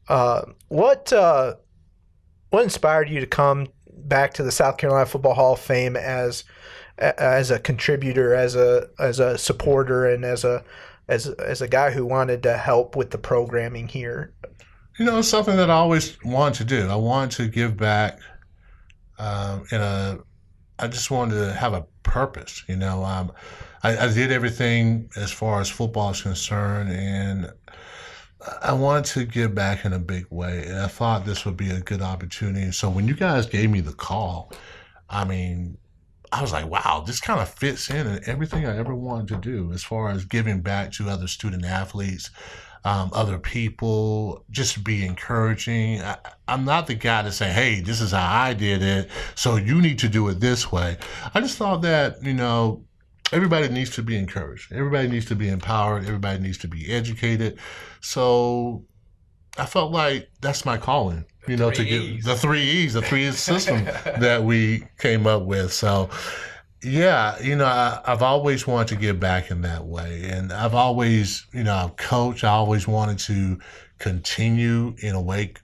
Uh, 0.09 0.43
what 0.69 1.12
uh, 1.12 1.57
what 2.50 2.62
inspired 2.62 3.09
you 3.09 3.21
to 3.21 3.26
come 3.26 3.69
back 3.90 4.35
to 4.35 4.43
the 4.43 4.52
South 4.52 4.76
Carolina 4.76 5.07
Football 5.07 5.35
Hall 5.35 5.52
of 5.55 5.61
Fame 5.61 5.97
as 5.97 6.45
as 6.99 7.50
a 7.50 7.59
contributor, 7.59 8.35
as 8.35 8.55
a 8.55 8.88
as 8.99 9.19
a 9.19 9.37
supporter, 9.38 10.07
and 10.07 10.25
as 10.25 10.45
a 10.45 10.64
as 11.09 11.26
as 11.26 11.61
a 11.61 11.69
guy 11.69 11.90
who 11.90 12.05
wanted 12.05 12.43
to 12.45 12.57
help 12.57 12.97
with 12.97 13.11
the 13.11 13.19
programming 13.19 13.88
here? 13.88 14.33
You 14.99 15.05
know, 15.05 15.21
something 15.23 15.57
that 15.57 15.71
I 15.71 15.75
always 15.75 16.17
wanted 16.25 16.59
to 16.59 16.65
do. 16.65 16.88
I 16.88 16.97
wanted 16.97 17.37
to 17.37 17.49
give 17.49 17.76
back 17.76 18.19
um, 19.19 19.65
in 19.71 19.81
a. 19.81 20.19
I 20.79 20.88
just 20.88 21.11
wanted 21.11 21.35
to 21.37 21.53
have 21.53 21.75
a 21.75 21.87
purpose. 22.03 22.65
You 22.69 22.76
know, 22.76 23.05
um, 23.05 23.33
I, 23.83 23.97
I 23.97 24.12
did 24.12 24.33
everything 24.33 25.11
as 25.17 25.31
far 25.31 25.61
as 25.61 25.69
football 25.69 26.11
is 26.11 26.23
concerned, 26.23 26.91
and 26.91 27.53
I 28.62 28.73
wanted 28.73 29.05
to 29.12 29.25
give 29.25 29.55
back 29.55 29.85
in 29.85 29.93
a 29.93 29.99
big 29.99 30.26
way, 30.31 30.65
and 30.67 30.79
I 30.79 30.87
thought 30.87 31.25
this 31.25 31.45
would 31.45 31.57
be 31.57 31.71
a 31.71 31.81
good 31.81 32.03
opportunity. 32.03 32.71
So 32.73 32.88
when 32.88 33.09
you 33.09 33.15
guys 33.15 33.47
gave 33.47 33.71
me 33.71 33.81
the 33.81 33.93
call, 33.93 34.53
I 35.09 35.25
mean, 35.25 35.79
I 36.33 36.43
was 36.43 36.53
like, 36.53 36.67
wow, 36.67 37.03
this 37.07 37.21
kind 37.21 37.41
of 37.41 37.49
fits 37.49 37.91
in 37.91 38.07
and 38.07 38.25
everything 38.29 38.67
I 38.67 38.76
ever 38.76 38.95
wanted 38.95 39.29
to 39.29 39.37
do 39.37 39.73
as 39.73 39.85
far 39.85 40.11
as 40.11 40.25
giving 40.25 40.61
back 40.61 40.93
to 40.93 41.09
other 41.09 41.29
student 41.29 41.65
athletes, 41.65 42.31
um, 42.87 43.11
other 43.12 43.37
people, 43.37 44.45
just 44.52 44.85
be 44.85 45.05
encouraging. 45.05 46.00
I, 46.00 46.19
am 46.47 46.64
not 46.64 46.87
the 46.87 46.95
guy 46.95 47.23
to 47.23 47.33
say, 47.33 47.50
hey, 47.50 47.81
this 47.81 48.00
is 48.00 48.12
how 48.12 48.25
I 48.25 48.55
did 48.55 48.81
it, 48.81 49.11
so 49.35 49.57
you 49.57 49.83
need 49.83 49.99
to 49.99 50.09
do 50.09 50.28
it 50.28 50.38
this 50.38 50.71
way. 50.71 50.97
I 51.35 51.40
just 51.40 51.59
thought 51.59 51.83
that, 51.83 52.23
you 52.23 52.33
know, 52.33 52.85
everybody 53.33 53.69
needs 53.71 53.90
to 53.97 54.05
be 54.05 54.16
encouraged. 54.16 54.73
Everybody 54.73 55.09
needs 55.09 55.26
to 55.26 55.35
be 55.35 55.49
empowered. 55.49 56.05
Everybody 56.05 56.38
needs 56.38 56.59
to 56.59 56.69
be 56.69 56.93
educated. 56.93 57.59
So 58.02 58.85
I 59.59 59.66
felt 59.66 59.90
like 59.90 60.28
that's 60.40 60.64
my 60.64 60.78
calling, 60.78 61.25
the 61.45 61.50
you 61.50 61.57
know, 61.57 61.73
to 61.73 61.85
get 61.85 62.23
the 62.23 62.37
three 62.37 62.62
E's, 62.62 62.95
the 62.95 63.02
three 63.02 63.25
E's 63.26 63.40
system 63.40 63.85
that 63.85 64.45
we 64.45 64.85
came 64.99 65.26
up 65.26 65.43
with. 65.43 65.73
So, 65.73 66.09
yeah, 66.87 67.40
you 67.43 67.57
know, 67.57 67.66
I, 67.66 68.00
have 68.05 68.23
always 68.23 68.64
wanted 68.66 68.88
to 68.88 68.97
give 68.97 69.19
back 69.19 69.50
in 69.50 69.62
that 69.62 69.85
way. 69.85 70.28
And 70.31 70.52
I've 70.52 70.75
always, 70.75 71.47
you 71.52 71.64
know, 71.64 71.75
I've 71.75 71.97
coached, 71.97 72.45
I 72.45 72.50
always 72.50 72.87
wanted 72.87 73.19
to 73.21 73.59
continue 73.99 74.95
in 74.99 75.16
a 75.16 75.21
way 75.21 75.55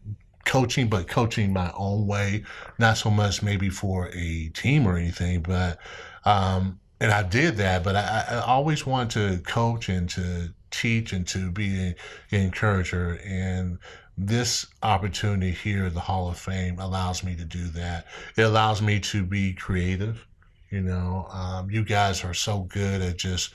coaching, 0.44 0.88
but 0.88 1.06
coaching 1.06 1.52
my 1.52 1.70
own 1.76 2.08
way, 2.08 2.42
not 2.78 2.96
so 2.96 3.08
much 3.08 3.40
maybe 3.40 3.68
for 3.68 4.08
a 4.12 4.48
team 4.48 4.84
or 4.86 4.96
anything, 4.96 5.42
but, 5.42 5.78
um, 6.24 6.80
and 7.00 7.12
I 7.12 7.22
did 7.22 7.56
that, 7.58 7.84
but 7.84 7.94
I, 7.94 8.24
I 8.28 8.40
always 8.40 8.84
wanted 8.84 9.10
to 9.36 9.42
coach 9.44 9.88
and 9.88 10.10
to 10.10 10.52
teach 10.72 11.12
and 11.12 11.26
to 11.28 11.52
be 11.52 11.68
an 11.68 11.94
encourager. 12.30 13.20
And 13.24 13.78
this 14.18 14.66
opportunity 14.82 15.52
here 15.52 15.88
the 15.88 16.00
Hall 16.00 16.28
of 16.28 16.38
Fame 16.38 16.80
allows 16.80 17.22
me 17.22 17.36
to 17.36 17.44
do 17.44 17.66
that. 17.68 18.06
It 18.36 18.42
allows 18.42 18.82
me 18.82 18.98
to 19.00 19.24
be 19.24 19.52
creative. 19.52 20.26
You 20.72 20.80
know, 20.80 21.26
um, 21.30 21.70
you 21.70 21.84
guys 21.84 22.24
are 22.24 22.34
so 22.34 22.62
good 22.62 23.02
at 23.02 23.18
just 23.18 23.54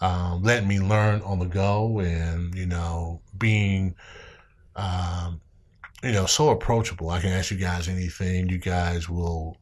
um, 0.00 0.42
letting 0.42 0.68
me 0.68 0.78
learn 0.78 1.22
on 1.22 1.38
the 1.38 1.46
go 1.46 2.00
and, 2.00 2.54
you 2.54 2.66
know, 2.66 3.20
being, 3.38 3.94
um, 4.76 5.40
you 6.02 6.12
know, 6.12 6.26
so 6.26 6.50
approachable. 6.50 7.10
I 7.10 7.20
can 7.20 7.30
ask 7.30 7.50
you 7.50 7.56
guys 7.56 7.88
anything. 7.88 8.48
You 8.48 8.58
guys 8.58 9.08
will 9.08 9.56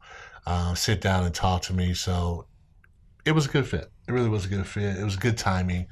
uh, 0.45 0.75
sit 0.75 1.01
down 1.01 1.25
and 1.25 1.35
talk 1.35 1.63
to 1.63 1.73
me. 1.73 1.95
So 1.95 2.47
it 3.25 3.33
was 3.33 3.47
a 3.47 3.49
good 3.49 3.67
fit. 3.67 3.91
It 4.07 4.13
really 4.13 4.29
was 4.29 4.45
a 4.45 4.49
good 4.49 4.67
fit. 4.67 4.97
It 4.97 5.05
was 5.05 5.17
good 5.17 5.39
timing 5.39 5.87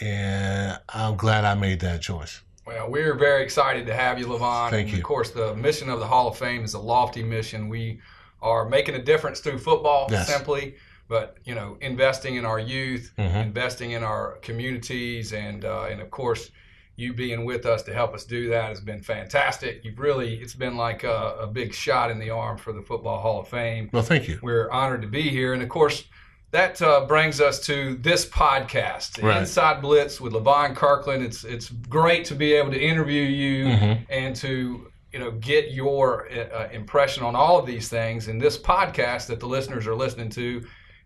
and 0.00 0.78
I'm 0.88 1.16
glad 1.16 1.44
I 1.44 1.54
made 1.54 1.80
that 1.80 2.00
choice. 2.02 2.40
Well, 2.66 2.90
we're 2.90 3.14
very 3.14 3.42
excited 3.42 3.86
to 3.86 3.94
have 3.94 4.18
you, 4.18 4.26
Levon. 4.26 4.70
Thank 4.70 4.90
you. 4.90 4.98
Of 4.98 5.04
course, 5.04 5.30
the 5.30 5.54
mission 5.54 5.90
of 5.90 6.00
the 6.00 6.06
Hall 6.06 6.28
of 6.28 6.38
Fame 6.38 6.64
is 6.64 6.74
a 6.74 6.78
lofty 6.78 7.22
mission. 7.22 7.68
We 7.68 8.00
are 8.44 8.68
making 8.68 8.94
a 8.94 9.02
difference 9.02 9.40
through 9.40 9.58
football, 9.58 10.06
yes. 10.10 10.28
simply, 10.28 10.76
but 11.08 11.38
you 11.44 11.54
know, 11.54 11.76
investing 11.80 12.36
in 12.36 12.44
our 12.44 12.60
youth, 12.60 13.12
mm-hmm. 13.18 13.36
investing 13.38 13.92
in 13.92 14.04
our 14.04 14.38
communities, 14.42 15.32
and 15.32 15.64
uh, 15.64 15.86
and 15.90 16.00
of 16.00 16.10
course, 16.10 16.50
you 16.96 17.14
being 17.14 17.44
with 17.44 17.66
us 17.66 17.82
to 17.84 17.94
help 17.94 18.14
us 18.14 18.24
do 18.24 18.50
that 18.50 18.68
has 18.68 18.80
been 18.80 19.02
fantastic. 19.02 19.84
You've 19.84 19.98
really, 19.98 20.34
it's 20.36 20.54
been 20.54 20.76
like 20.76 21.02
a, 21.02 21.36
a 21.40 21.46
big 21.46 21.72
shot 21.72 22.10
in 22.10 22.18
the 22.18 22.30
arm 22.30 22.58
for 22.58 22.72
the 22.72 22.82
Football 22.82 23.18
Hall 23.18 23.40
of 23.40 23.48
Fame. 23.48 23.88
Well, 23.92 24.02
thank 24.02 24.28
you. 24.28 24.38
We're 24.42 24.70
honored 24.70 25.02
to 25.02 25.08
be 25.08 25.22
here, 25.22 25.54
and 25.54 25.62
of 25.62 25.68
course 25.68 26.04
that 26.50 26.80
uh, 26.82 27.04
brings 27.06 27.40
us 27.40 27.58
to 27.66 27.96
this 27.96 28.24
podcast, 28.26 29.20
right. 29.20 29.38
Inside 29.38 29.82
Blitz 29.82 30.20
with 30.20 30.34
Levon 30.34 30.76
Kirkland. 30.76 31.24
It's 31.24 31.42
it's 31.42 31.70
great 31.70 32.24
to 32.26 32.36
be 32.36 32.52
able 32.52 32.70
to 32.70 32.80
interview 32.80 33.22
you 33.22 33.64
mm-hmm. 33.64 34.02
and 34.08 34.36
to 34.36 34.92
you 35.14 35.20
know 35.20 35.30
get 35.30 35.70
your 35.70 36.28
uh, 36.32 36.68
impression 36.72 37.22
on 37.22 37.36
all 37.36 37.56
of 37.56 37.66
these 37.66 37.88
things. 37.88 38.26
In 38.26 38.36
this 38.36 38.58
podcast 38.58 39.28
that 39.28 39.38
the 39.38 39.46
listeners 39.46 39.86
are 39.86 39.94
listening 39.94 40.28
to, 40.30 40.42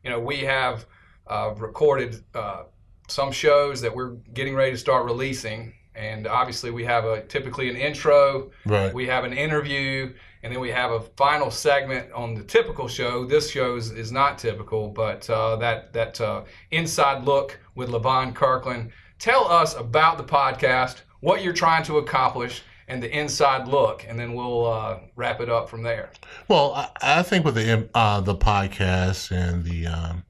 you 0.02 0.10
know 0.10 0.18
we 0.18 0.38
have 0.38 0.86
uh, 1.26 1.52
recorded 1.58 2.24
uh, 2.34 2.62
some 3.06 3.30
shows 3.30 3.82
that 3.82 3.94
we're 3.94 4.14
getting 4.32 4.54
ready 4.54 4.72
to 4.72 4.78
start 4.78 5.04
releasing, 5.04 5.74
and 5.94 6.26
obviously 6.26 6.70
we 6.70 6.84
have 6.84 7.04
a 7.04 7.20
typically 7.26 7.68
an 7.68 7.76
intro, 7.76 8.50
right. 8.64 8.94
we 8.94 9.06
have 9.06 9.24
an 9.24 9.34
interview 9.34 10.14
and 10.42 10.52
then 10.52 10.60
we 10.60 10.70
have 10.70 10.92
a 10.92 11.00
final 11.16 11.50
segment 11.50 12.10
on 12.12 12.34
the 12.34 12.44
typical 12.44 12.86
show. 12.86 13.24
This 13.24 13.50
show 13.50 13.76
is, 13.76 13.90
is 13.90 14.12
not 14.12 14.38
typical, 14.38 14.88
but 14.88 15.28
uh, 15.28 15.56
that 15.56 15.92
that 15.92 16.20
uh, 16.20 16.44
inside 16.70 17.24
look 17.24 17.58
with 17.74 17.90
Levon 17.90 18.34
Kirkland. 18.34 18.92
Tell 19.18 19.50
us 19.50 19.74
about 19.74 20.16
the 20.16 20.24
podcast, 20.24 21.02
what 21.20 21.42
you're 21.42 21.52
trying 21.52 21.82
to 21.84 21.98
accomplish, 21.98 22.62
and 22.88 23.02
the 23.02 23.10
inside 23.16 23.68
look, 23.68 24.04
and 24.08 24.18
then 24.18 24.34
we'll 24.34 24.66
uh, 24.66 24.98
wrap 25.16 25.40
it 25.40 25.48
up 25.48 25.68
from 25.68 25.82
there. 25.82 26.10
Well, 26.48 26.72
I, 26.74 27.18
I 27.18 27.22
think 27.22 27.44
with 27.44 27.54
the 27.54 27.88
uh, 27.94 28.20
the 28.20 28.34
podcast 28.34 29.30
and 29.30 29.64
the 29.64 29.86
um, 29.86 30.24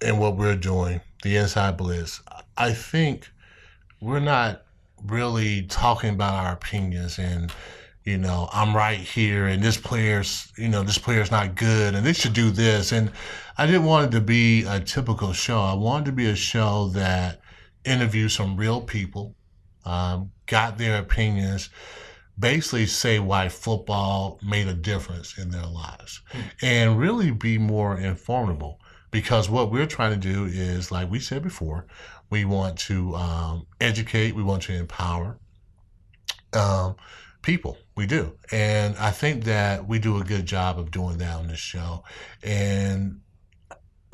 and 0.00 0.18
what 0.18 0.36
we're 0.36 0.56
doing, 0.56 1.00
the 1.22 1.36
Inside 1.36 1.76
Blitz, 1.76 2.22
I 2.56 2.72
think 2.72 3.30
we're 4.00 4.20
not 4.20 4.62
really 5.04 5.62
talking 5.62 6.10
about 6.10 6.34
our 6.34 6.52
opinions 6.52 7.18
and 7.18 7.52
you 8.04 8.18
know, 8.18 8.50
I'm 8.52 8.76
right 8.76 8.98
here 8.98 9.46
and 9.46 9.62
this 9.62 9.78
player's, 9.78 10.52
you 10.58 10.68
know, 10.68 10.82
this 10.82 10.98
player's 10.98 11.30
not 11.30 11.54
good 11.54 11.94
and 11.94 12.04
they 12.04 12.12
should 12.12 12.34
do 12.34 12.50
this. 12.50 12.92
And 12.92 13.10
I 13.56 13.64
didn't 13.64 13.84
want 13.84 14.08
it 14.08 14.16
to 14.16 14.20
be 14.20 14.64
a 14.64 14.78
typical 14.78 15.32
show. 15.32 15.58
I 15.58 15.72
wanted 15.72 16.06
to 16.06 16.12
be 16.12 16.26
a 16.26 16.36
show 16.36 16.88
that 16.88 17.40
interviewed 17.84 18.30
some 18.30 18.56
real 18.58 18.82
people, 18.82 19.34
um, 19.84 20.30
got 20.46 20.78
their 20.78 20.98
opinions, 20.98 21.70
basically 22.38 22.86
say 22.86 23.18
why 23.18 23.48
football 23.48 24.38
made 24.42 24.66
a 24.66 24.74
difference 24.74 25.38
in 25.38 25.50
their 25.50 25.66
lives 25.66 26.22
hmm. 26.30 26.40
and 26.62 26.98
really 26.98 27.30
be 27.30 27.58
more 27.58 27.98
informative. 27.98 28.74
Because 29.10 29.48
what 29.48 29.70
we're 29.70 29.86
trying 29.86 30.18
to 30.20 30.32
do 30.32 30.44
is, 30.46 30.90
like 30.90 31.08
we 31.08 31.20
said 31.20 31.42
before, 31.42 31.86
we 32.30 32.44
want 32.44 32.76
to 32.80 33.14
um, 33.14 33.66
educate, 33.80 34.34
we 34.34 34.42
want 34.42 34.62
to 34.64 34.74
empower. 34.74 35.38
Um, 36.52 36.96
people. 37.44 37.76
We 37.94 38.06
do. 38.06 38.36
And 38.50 38.96
I 38.96 39.10
think 39.12 39.44
that 39.44 39.86
we 39.86 40.00
do 40.00 40.18
a 40.18 40.24
good 40.24 40.46
job 40.46 40.78
of 40.78 40.90
doing 40.90 41.18
that 41.18 41.36
on 41.36 41.46
this 41.46 41.60
show. 41.60 42.02
And 42.42 43.20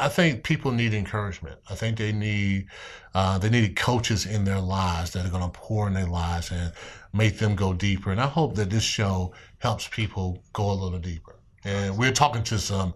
I 0.00 0.08
think 0.08 0.42
people 0.42 0.72
need 0.72 0.94
encouragement. 0.94 1.58
I 1.68 1.74
think 1.74 1.98
they 1.98 2.12
need 2.12 2.66
uh, 3.14 3.38
they 3.38 3.50
need 3.50 3.76
coaches 3.76 4.26
in 4.26 4.44
their 4.44 4.60
lives 4.60 5.10
that 5.12 5.26
are 5.26 5.30
going 5.30 5.42
to 5.42 5.58
pour 5.58 5.86
in 5.86 5.94
their 5.94 6.06
lives 6.06 6.50
and 6.50 6.72
make 7.12 7.38
them 7.38 7.54
go 7.54 7.74
deeper. 7.74 8.10
And 8.10 8.20
I 8.20 8.26
hope 8.26 8.54
that 8.56 8.70
this 8.70 8.82
show 8.82 9.32
helps 9.58 9.88
people 9.88 10.42
go 10.52 10.70
a 10.70 10.72
little 10.72 10.98
deeper. 10.98 11.36
And 11.64 11.98
we're 11.98 12.12
talking 12.12 12.42
to 12.44 12.58
some 12.58 12.94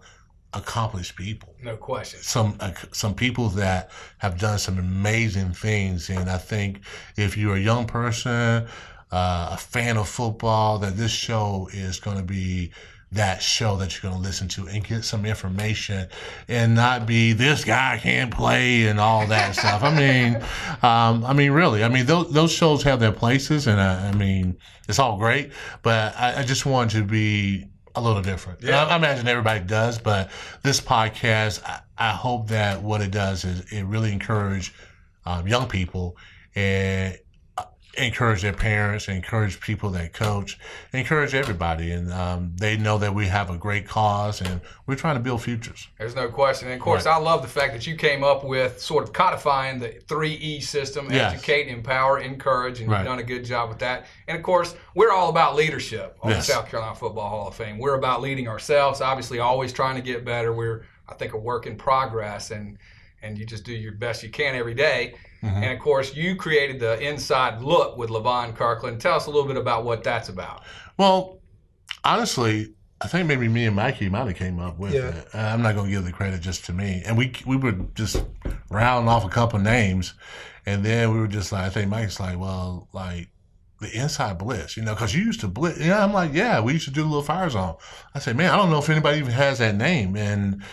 accomplished 0.53 1.15
people. 1.15 1.53
No 1.61 1.77
question. 1.77 2.19
Some 2.21 2.57
uh, 2.59 2.71
some 2.91 3.13
people 3.13 3.49
that 3.49 3.91
have 4.17 4.39
done 4.39 4.57
some 4.57 4.79
amazing 4.79 5.51
things. 5.51 6.09
And 6.09 6.29
I 6.29 6.37
think 6.37 6.81
if 7.17 7.37
you're 7.37 7.55
a 7.55 7.59
young 7.59 7.85
person 7.85 8.67
uh, 9.11 9.49
a 9.51 9.57
fan 9.57 9.97
of 9.97 10.09
football, 10.09 10.79
that 10.79 10.97
this 10.97 11.11
show 11.11 11.69
is 11.73 11.99
going 11.99 12.17
to 12.17 12.23
be 12.23 12.71
that 13.15 13.41
show 13.41 13.75
that 13.77 13.93
you're 13.93 14.09
going 14.09 14.21
to 14.21 14.27
listen 14.27 14.47
to 14.49 14.67
and 14.67 14.85
get 14.85 15.03
some 15.03 15.25
information 15.25 16.07
and 16.47 16.75
not 16.75 17.05
be 17.05 17.33
this 17.33 17.63
guy 17.63 17.99
can't 18.01 18.33
play 18.33 18.87
and 18.87 18.99
all 18.99 19.25
that 19.27 19.55
stuff. 19.55 19.83
I 19.83 19.93
mean, 19.95 20.35
um, 20.83 21.25
I 21.25 21.33
mean, 21.33 21.51
really, 21.51 21.83
I 21.83 21.89
mean, 21.89 22.05
those, 22.05 22.31
those 22.31 22.51
shows 22.51 22.83
have 22.83 22.99
their 22.99 23.11
places 23.11 23.67
and 23.67 23.79
I, 23.79 24.09
I 24.09 24.11
mean, 24.13 24.57
it's 24.87 24.99
all 24.99 25.17
great, 25.17 25.51
but 25.81 26.15
I, 26.15 26.41
I 26.41 26.43
just 26.43 26.65
want 26.65 26.91
to 26.91 27.03
be 27.03 27.65
a 27.95 28.01
little 28.01 28.21
different. 28.21 28.61
Yeah. 28.61 28.83
I, 28.83 28.89
I, 28.89 28.95
imagine 28.97 29.27
everybody 29.27 29.61
does, 29.61 29.97
but 29.97 30.29
this 30.63 30.81
podcast, 30.81 31.63
I, 31.63 31.81
I, 31.97 32.11
hope 32.11 32.49
that 32.49 32.81
what 32.81 33.01
it 33.01 33.11
does 33.11 33.45
is 33.45 33.61
it 33.71 33.85
really 33.85 34.11
encourage 34.11 34.73
um, 35.25 35.47
young 35.47 35.67
people 35.67 36.17
and 36.55 37.17
encourage 37.97 38.41
their 38.41 38.53
parents, 38.53 39.07
encourage 39.07 39.59
people 39.59 39.89
that 39.91 40.13
coach, 40.13 40.57
encourage 40.93 41.33
everybody. 41.33 41.91
And 41.91 42.11
um, 42.11 42.53
they 42.57 42.77
know 42.77 42.97
that 42.97 43.13
we 43.13 43.27
have 43.27 43.49
a 43.49 43.57
great 43.57 43.87
cause 43.87 44.41
and 44.41 44.61
we're 44.85 44.95
trying 44.95 45.15
to 45.15 45.21
build 45.21 45.41
futures. 45.41 45.87
There's 45.97 46.15
no 46.15 46.27
question. 46.29 46.67
And 46.67 46.75
of 46.75 46.81
course, 46.81 47.05
right. 47.05 47.15
I 47.15 47.17
love 47.17 47.41
the 47.41 47.47
fact 47.47 47.73
that 47.73 47.87
you 47.87 47.95
came 47.95 48.23
up 48.23 48.43
with 48.43 48.79
sort 48.79 49.03
of 49.03 49.13
codifying 49.13 49.79
the 49.79 49.89
three 50.07 50.33
E 50.33 50.59
system 50.59 51.07
yes. 51.09 51.33
educate, 51.33 51.67
empower, 51.67 52.19
encourage, 52.19 52.81
and 52.81 52.89
right. 52.89 52.99
you've 52.99 53.07
done 53.07 53.19
a 53.19 53.23
good 53.23 53.45
job 53.45 53.69
with 53.69 53.79
that. 53.79 54.05
And 54.27 54.37
of 54.37 54.43
course, 54.43 54.75
we're 54.93 55.11
all 55.11 55.29
about 55.29 55.55
leadership 55.55 56.17
on 56.21 56.31
yes. 56.31 56.45
the 56.45 56.53
South 56.53 56.69
Carolina 56.69 56.95
Football 56.95 57.29
Hall 57.29 57.47
of 57.47 57.55
Fame. 57.55 57.77
We're 57.77 57.95
about 57.95 58.21
leading 58.21 58.47
ourselves, 58.47 59.01
obviously, 59.01 59.39
always 59.39 59.71
trying 59.71 59.95
to 59.95 60.01
get 60.01 60.25
better. 60.25 60.53
We're, 60.53 60.85
I 61.07 61.13
think, 61.13 61.33
a 61.33 61.37
work 61.37 61.67
in 61.67 61.75
progress. 61.77 62.51
And 62.51 62.77
and 63.25 63.37
you 63.37 63.45
just 63.45 63.63
do 63.63 63.73
your 63.73 63.93
best 63.93 64.23
you 64.23 64.29
can 64.29 64.55
every 64.55 64.75
day. 64.75 65.15
Mm-hmm. 65.43 65.63
And 65.63 65.73
of 65.73 65.79
course, 65.79 66.15
you 66.15 66.35
created 66.35 66.79
the 66.79 66.99
inside 66.99 67.61
look 67.61 67.97
with 67.97 68.09
Levon 68.09 68.55
Kirkland. 68.55 68.99
Tell 68.99 69.15
us 69.15 69.27
a 69.27 69.29
little 69.29 69.47
bit 69.47 69.57
about 69.57 69.83
what 69.83 70.03
that's 70.03 70.29
about. 70.29 70.63
Well, 70.97 71.39
honestly, 72.03 72.73
I 73.01 73.07
think 73.07 73.27
maybe 73.27 73.47
me 73.47 73.65
and 73.65 73.75
Mikey 73.75 74.09
might 74.09 74.27
have 74.27 74.35
came 74.35 74.59
up 74.59 74.79
with 74.79 74.93
yeah. 74.93 75.09
it. 75.09 75.27
I'm 75.33 75.61
not 75.61 75.75
going 75.75 75.87
to 75.87 75.91
give 75.91 76.05
the 76.05 76.11
credit 76.11 76.41
just 76.41 76.65
to 76.65 76.73
me. 76.73 77.03
And 77.05 77.17
we 77.17 77.33
we 77.45 77.57
were 77.57 77.73
just 77.93 78.23
rounding 78.69 79.09
off 79.09 79.25
a 79.25 79.29
couple 79.29 79.59
names, 79.59 80.13
and 80.65 80.83
then 80.83 81.13
we 81.13 81.19
were 81.19 81.27
just 81.27 81.51
like, 81.51 81.63
I 81.63 81.69
think 81.69 81.89
Mike's 81.89 82.19
like, 82.19 82.39
well, 82.39 82.87
like 82.93 83.29
the 83.81 83.91
inside 83.91 84.37
blitz, 84.37 84.77
you 84.77 84.83
know, 84.83 84.93
because 84.93 85.13
you 85.13 85.23
used 85.23 85.41
to 85.41 85.47
blitz. 85.47 85.79
Yeah, 85.79 86.03
I'm 86.03 86.13
like, 86.13 86.33
yeah, 86.33 86.61
we 86.61 86.73
used 86.73 86.85
to 86.85 86.91
do 86.91 87.01
the 87.01 87.07
little 87.07 87.21
fire 87.21 87.49
zone. 87.49 87.75
I 88.13 88.19
said, 88.19 88.37
man, 88.37 88.51
I 88.51 88.55
don't 88.55 88.69
know 88.69 88.79
if 88.79 88.89
anybody 88.89 89.19
even 89.19 89.31
has 89.31 89.59
that 89.59 89.75
name. 89.75 90.15
And 90.15 90.63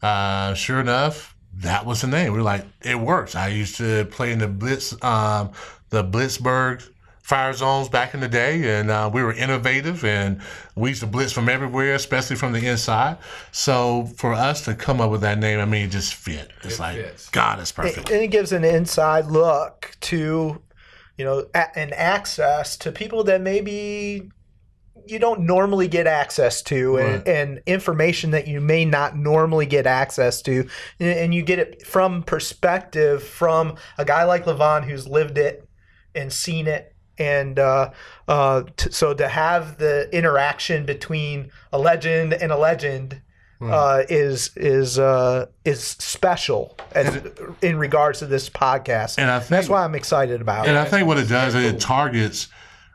uh, 0.00 0.54
sure 0.54 0.80
enough, 0.80 1.36
that 1.58 1.84
was 1.86 2.00
the 2.00 2.06
name. 2.06 2.32
We 2.32 2.38
are 2.38 2.42
like, 2.42 2.64
it 2.82 2.98
works. 2.98 3.34
I 3.34 3.48
used 3.48 3.76
to 3.76 4.04
play 4.06 4.32
in 4.32 4.38
the 4.38 4.48
Blitz, 4.48 4.92
um, 5.02 5.52
the 5.90 6.02
Blitzburgh 6.02 6.82
fire 7.22 7.52
zones 7.52 7.88
back 7.88 8.14
in 8.14 8.20
the 8.20 8.28
day, 8.28 8.78
and 8.78 8.90
uh, 8.90 9.08
we 9.12 9.22
were 9.22 9.32
innovative, 9.32 10.04
and 10.04 10.40
we 10.74 10.90
used 10.90 11.00
to 11.00 11.06
blitz 11.06 11.32
from 11.32 11.48
everywhere, 11.48 11.94
especially 11.94 12.36
from 12.36 12.52
the 12.52 12.66
inside. 12.66 13.16
So 13.52 14.06
for 14.16 14.34
us 14.34 14.64
to 14.64 14.74
come 14.74 15.00
up 15.00 15.10
with 15.10 15.20
that 15.20 15.38
name, 15.38 15.60
I 15.60 15.64
mean, 15.64 15.86
it 15.86 15.90
just 15.90 16.14
fit. 16.14 16.50
It's 16.62 16.76
it 16.76 16.80
like 16.80 16.96
fits. 16.96 17.30
God, 17.30 17.60
it's 17.60 17.72
perfect. 17.72 18.10
And 18.10 18.22
it 18.22 18.28
gives 18.28 18.52
an 18.52 18.64
inside 18.64 19.26
look 19.26 19.96
to, 20.02 20.60
you 21.16 21.24
know, 21.24 21.46
an 21.54 21.92
access 21.94 22.76
to 22.78 22.90
people 22.90 23.24
that 23.24 23.40
maybe 23.40 24.30
you 25.06 25.18
don't 25.18 25.40
normally 25.40 25.88
get 25.88 26.06
access 26.06 26.62
to 26.62 26.96
right. 26.96 27.06
and, 27.06 27.28
and, 27.28 27.62
information 27.66 28.30
that 28.32 28.48
you 28.48 28.60
may 28.60 28.84
not 28.84 29.16
normally 29.16 29.66
get 29.66 29.86
access 29.86 30.42
to 30.42 30.68
and 30.98 31.34
you 31.34 31.42
get 31.42 31.58
it 31.58 31.86
from 31.86 32.22
perspective 32.22 33.22
from 33.22 33.76
a 33.98 34.04
guy 34.04 34.24
like 34.24 34.44
levon 34.44 34.84
who's 34.84 35.06
lived 35.06 35.38
it 35.38 35.68
and 36.14 36.32
seen 36.32 36.66
it 36.66 36.94
and 37.18 37.58
uh, 37.58 37.90
uh, 38.28 38.62
t- 38.76 38.90
so 38.90 39.14
to 39.14 39.28
have 39.28 39.78
the 39.78 40.08
interaction 40.16 40.84
between 40.86 41.50
a 41.72 41.78
legend 41.78 42.32
and 42.32 42.50
a 42.50 42.56
legend 42.56 43.20
uh, 43.70 44.02
is 44.08 44.50
is 44.56 44.98
uh, 44.98 45.46
is 45.64 45.82
special 45.82 46.76
as, 46.92 47.14
it, 47.14 47.38
in 47.60 47.76
regards 47.76 48.18
to 48.20 48.26
this 48.26 48.48
podcast, 48.48 49.18
and 49.18 49.30
I 49.30 49.38
think, 49.38 49.50
that's 49.50 49.68
why 49.68 49.84
I'm 49.84 49.94
excited 49.94 50.40
about 50.40 50.66
and 50.66 50.68
it. 50.68 50.70
And 50.70 50.78
I 50.78 50.84
think 50.84 51.06
what 51.06 51.18
it 51.18 51.28
does 51.28 51.54
is 51.54 51.64
it 51.64 51.80
targets 51.80 52.48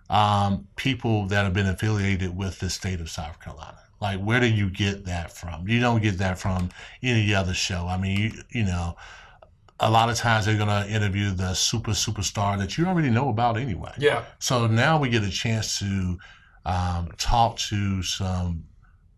um, 0.10 0.68
people 0.76 1.28
that 1.28 1.44
have 1.44 1.54
been 1.54 1.68
affiliated 1.68 2.36
with 2.36 2.60
the 2.60 2.70
state 2.70 3.02
of 3.02 3.10
South 3.10 3.40
Carolina. 3.42 3.80
Like, 4.00 4.20
where 4.20 4.40
do 4.40 4.48
you 4.48 4.70
get 4.70 5.06
that 5.06 5.32
from? 5.32 5.68
You 5.68 5.80
don't 5.80 6.02
get 6.02 6.20
that 6.20 6.38
from 6.38 6.70
any 7.02 7.34
other 7.34 7.54
show. 7.54 7.88
I 7.88 7.98
mean, 7.98 8.18
you, 8.20 8.32
you 8.52 8.66
know, 8.66 8.96
a 9.80 9.90
lot 9.90 10.10
of 10.10 10.16
times 10.16 10.46
they're 10.46 10.58
going 10.58 10.68
to 10.70 10.90
interview 10.90 11.32
the 11.32 11.54
super 11.54 11.92
superstar 11.92 12.58
that 12.60 12.78
you 12.78 12.86
already 12.86 13.10
know 13.10 13.30
about 13.30 13.58
anyway. 13.58 13.92
Yeah. 13.98 14.26
So 14.40 14.68
now 14.68 15.00
we 15.00 15.10
get 15.10 15.24
a 15.24 15.30
chance 15.30 15.80
to 15.80 16.18
um, 16.66 17.10
talk 17.18 17.58
to 17.58 18.04
some 18.04 18.66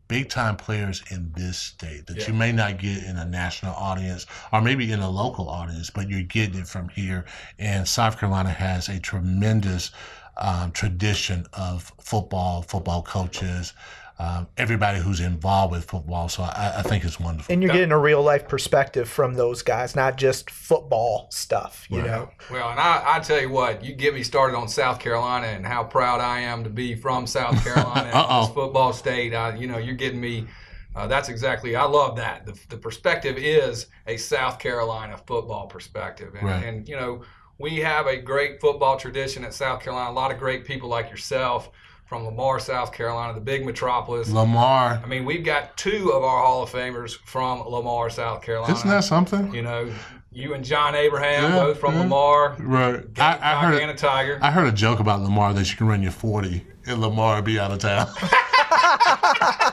big 0.08 0.28
time 0.28 0.58
players 0.58 1.04
in 1.12 1.32
this 1.36 1.58
state 1.58 2.08
that 2.08 2.18
yeah. 2.18 2.28
you 2.28 2.34
may 2.34 2.52
not 2.52 2.80
get 2.80 3.04
in 3.04 3.16
a 3.18 3.26
national 3.26 3.74
audience 3.76 4.26
or 4.52 4.60
maybe 4.60 4.92
in 4.92 5.00
a 5.00 5.10
local 5.10 5.48
audience, 5.48 5.90
but 5.90 6.10
you're 6.10 6.24
getting 6.24 6.60
it 6.60 6.68
from 6.68 6.90
here. 6.90 7.26
And 7.60 7.88
South 7.88 8.20
Carolina 8.20 8.50
has 8.50 8.90
a 8.90 9.00
tremendous 9.00 9.92
um, 10.40 10.72
tradition 10.72 11.46
of 11.54 11.92
football, 12.00 12.62
football 12.62 13.04
coaches, 13.04 13.74
um, 14.20 14.48
everybody 14.58 15.00
who's 15.00 15.22
involved 15.22 15.72
with 15.72 15.86
football. 15.86 16.28
So 16.28 16.44
I, 16.44 16.74
I, 16.80 16.82
think 16.82 17.06
it's 17.06 17.20
wonderful. 17.20 17.54
And 17.54 17.64
you're 17.64 17.72
getting 17.72 17.94
a 17.94 17.98
real 17.98 18.22
life 18.22 18.50
perspective 18.50 19.08
from 19.08 19.36
those 19.36 19.62
guys, 19.62 19.96
not 19.96 20.18
just 20.18 20.50
football 20.50 21.28
stuff, 21.32 21.86
you 21.90 22.00
right. 22.00 22.06
know. 22.06 22.30
Well, 22.52 22.70
and 22.70 22.80
I, 22.82 23.02
I 23.06 23.20
tell 23.20 23.40
you 23.40 23.50
what, 23.50 23.84
you 23.84 23.94
get 23.94 24.14
me 24.14 24.24
started 24.24 24.58
on 24.58 24.68
South 24.68 25.00
Carolina 25.00 25.48
and 25.48 25.66
how 25.66 25.86
proud 25.86 26.20
I 26.20 26.42
am 26.42 26.66
to 26.66 26.70
be 26.70 26.96
from 26.96 27.28
South 27.28 27.64
Carolina, 27.64 28.12
this 28.12 28.54
football 28.54 28.92
state. 28.92 29.34
I, 29.34 29.56
you 29.56 29.68
know, 29.68 29.78
you're 29.78 29.96
getting 29.96 30.20
me. 30.20 30.48
Uh, 30.96 31.08
that's 31.08 31.30
exactly. 31.30 31.78
I 31.78 31.84
love 31.84 32.18
that. 32.18 32.46
The, 32.46 32.60
the 32.68 32.78
perspective 32.78 33.38
is 33.38 33.86
a 34.06 34.18
South 34.18 34.60
Carolina 34.60 35.18
football 35.28 35.68
perspective, 35.68 36.36
and, 36.36 36.44
right. 36.44 36.66
and 36.66 36.90
you 36.90 36.98
know 36.98 37.22
we 37.60 37.78
have 37.78 38.08
a 38.08 38.18
great 38.18 38.60
football 38.60 38.98
tradition 38.98 39.44
at 39.44 39.54
South 39.54 39.82
Carolina. 39.82 40.10
A 40.10 40.14
lot 40.14 40.32
of 40.32 40.40
great 40.40 40.66
people 40.66 40.90
like 40.90 41.12
yourself 41.12 41.70
from 42.06 42.26
Lamar, 42.26 42.60
South 42.60 42.92
Carolina, 42.92 43.34
the 43.34 43.42
big 43.42 43.66
metropolis. 43.66 44.32
Lamar. 44.32 45.00
I 45.04 45.06
mean, 45.06 45.26
we've 45.26 45.44
got 45.44 45.78
two 45.78 46.12
of 46.12 46.24
our 46.24 46.44
Hall 46.44 46.64
of 46.64 46.72
Famers 46.72 47.18
from 47.26 47.62
Lamar, 47.62 48.10
South 48.10 48.42
Carolina. 48.42 48.74
Isn't 48.74 48.90
that 48.90 49.04
something? 49.04 49.54
You 49.54 49.62
know, 49.62 49.94
you 50.32 50.54
and 50.54 50.64
John 50.64 50.96
Abraham, 50.96 51.44
yeah, 51.44 51.60
both 51.60 51.80
from 51.80 51.94
yeah. 51.94 52.02
Lamar. 52.02 52.56
Right. 52.60 53.06
I, 53.20 53.38
I 53.42 53.66
heard 53.66 53.82
and 53.82 53.92
a 53.92 53.96
Tiger. 53.96 54.40
I 54.42 54.50
heard 54.52 54.68
a 54.68 54.76
joke 54.76 55.00
about 55.00 55.22
Lamar 55.22 55.54
that 55.54 55.70
you 55.70 55.78
can 55.78 55.88
run 55.88 56.02
your 56.02 56.14
40 56.14 56.66
and 56.88 57.02
Lamar 57.02 57.42
be 57.42 57.60
out 57.60 57.72
of 57.72 57.80
town. 57.80 58.08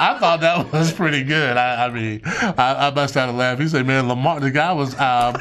I 0.00 0.18
thought 0.18 0.40
that 0.40 0.72
was 0.72 0.92
pretty 0.92 1.22
good. 1.24 1.58
I, 1.58 1.86
I 1.86 1.90
mean, 1.90 2.22
I, 2.24 2.86
I 2.86 2.90
bust 2.90 3.18
out 3.18 3.28
a 3.28 3.32
laugh. 3.32 3.58
He 3.58 3.68
said, 3.68 3.86
"Man, 3.86 4.08
Lamar, 4.08 4.40
the 4.40 4.50
guy 4.50 4.72
was 4.72 4.98
um, 4.98 5.36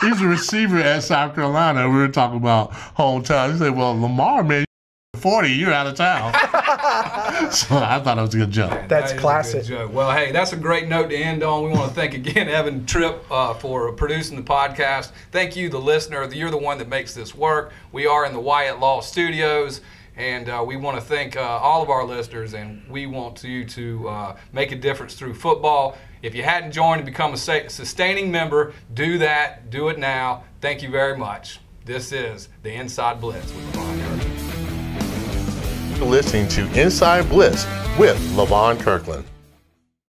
he's 0.00 0.20
a 0.20 0.26
receiver 0.28 0.78
at 0.78 1.02
South 1.02 1.34
Carolina. 1.34 1.90
We 1.90 1.96
were 1.96 2.08
talking 2.08 2.36
about 2.36 2.70
hometown. 2.72 3.52
He 3.52 3.58
said, 3.58 3.76
"Well, 3.76 4.00
Lamar, 4.00 4.44
man." 4.44 4.64
40, 5.16 5.48
you're 5.48 5.72
out 5.72 5.86
of 5.86 5.94
town. 5.94 6.32
so 7.52 7.76
I 7.76 8.00
thought 8.00 8.18
it 8.18 8.20
was 8.20 8.34
a 8.34 8.38
good 8.38 8.50
joke. 8.50 8.88
That's 8.88 9.12
that 9.12 9.20
classic. 9.20 9.64
Well, 9.90 10.10
hey, 10.10 10.32
that's 10.32 10.52
a 10.52 10.56
great 10.56 10.88
note 10.88 11.08
to 11.10 11.16
end 11.16 11.42
on. 11.42 11.62
We 11.62 11.70
want 11.70 11.88
to 11.88 11.94
thank 11.94 12.14
again 12.14 12.48
Evan 12.48 12.84
Tripp 12.84 13.24
uh, 13.30 13.54
for 13.54 13.92
producing 13.92 14.36
the 14.36 14.42
podcast. 14.42 15.12
Thank 15.30 15.56
you, 15.56 15.68
the 15.70 15.80
listener. 15.80 16.30
You're 16.32 16.50
the 16.50 16.58
one 16.58 16.78
that 16.78 16.88
makes 16.88 17.14
this 17.14 17.34
work. 17.34 17.72
We 17.92 18.06
are 18.06 18.26
in 18.26 18.32
the 18.32 18.40
Wyatt 18.40 18.80
Law 18.80 19.00
Studios. 19.00 19.80
And 20.16 20.48
uh, 20.48 20.64
we 20.66 20.76
want 20.76 20.96
to 20.96 21.02
thank 21.02 21.36
uh, 21.36 21.40
all 21.40 21.82
of 21.82 21.90
our 21.90 22.04
listeners, 22.04 22.54
and 22.54 22.88
we 22.88 23.06
want 23.06 23.42
you 23.42 23.64
to 23.64 24.08
uh, 24.08 24.36
make 24.52 24.70
a 24.70 24.76
difference 24.76 25.14
through 25.14 25.34
football. 25.34 25.98
If 26.22 26.34
you 26.34 26.42
hadn't 26.44 26.72
joined 26.72 27.00
and 27.00 27.06
become 27.06 27.34
a 27.34 27.36
sustaining 27.36 28.30
member, 28.30 28.72
do 28.94 29.18
that. 29.18 29.70
Do 29.70 29.88
it 29.88 29.98
now. 29.98 30.44
Thank 30.60 30.82
you 30.82 30.88
very 30.88 31.16
much. 31.18 31.58
This 31.84 32.12
is 32.12 32.48
the 32.62 32.72
Inside 32.72 33.20
Blitz 33.20 33.52
with 33.52 33.74
Levon 33.74 34.20
Kirkland. 34.20 35.98
You're 35.98 36.08
listening 36.08 36.48
to 36.48 36.80
Inside 36.80 37.28
Blitz 37.28 37.66
with 37.98 38.18
Levon 38.36 38.80
Kirkland. 38.80 39.26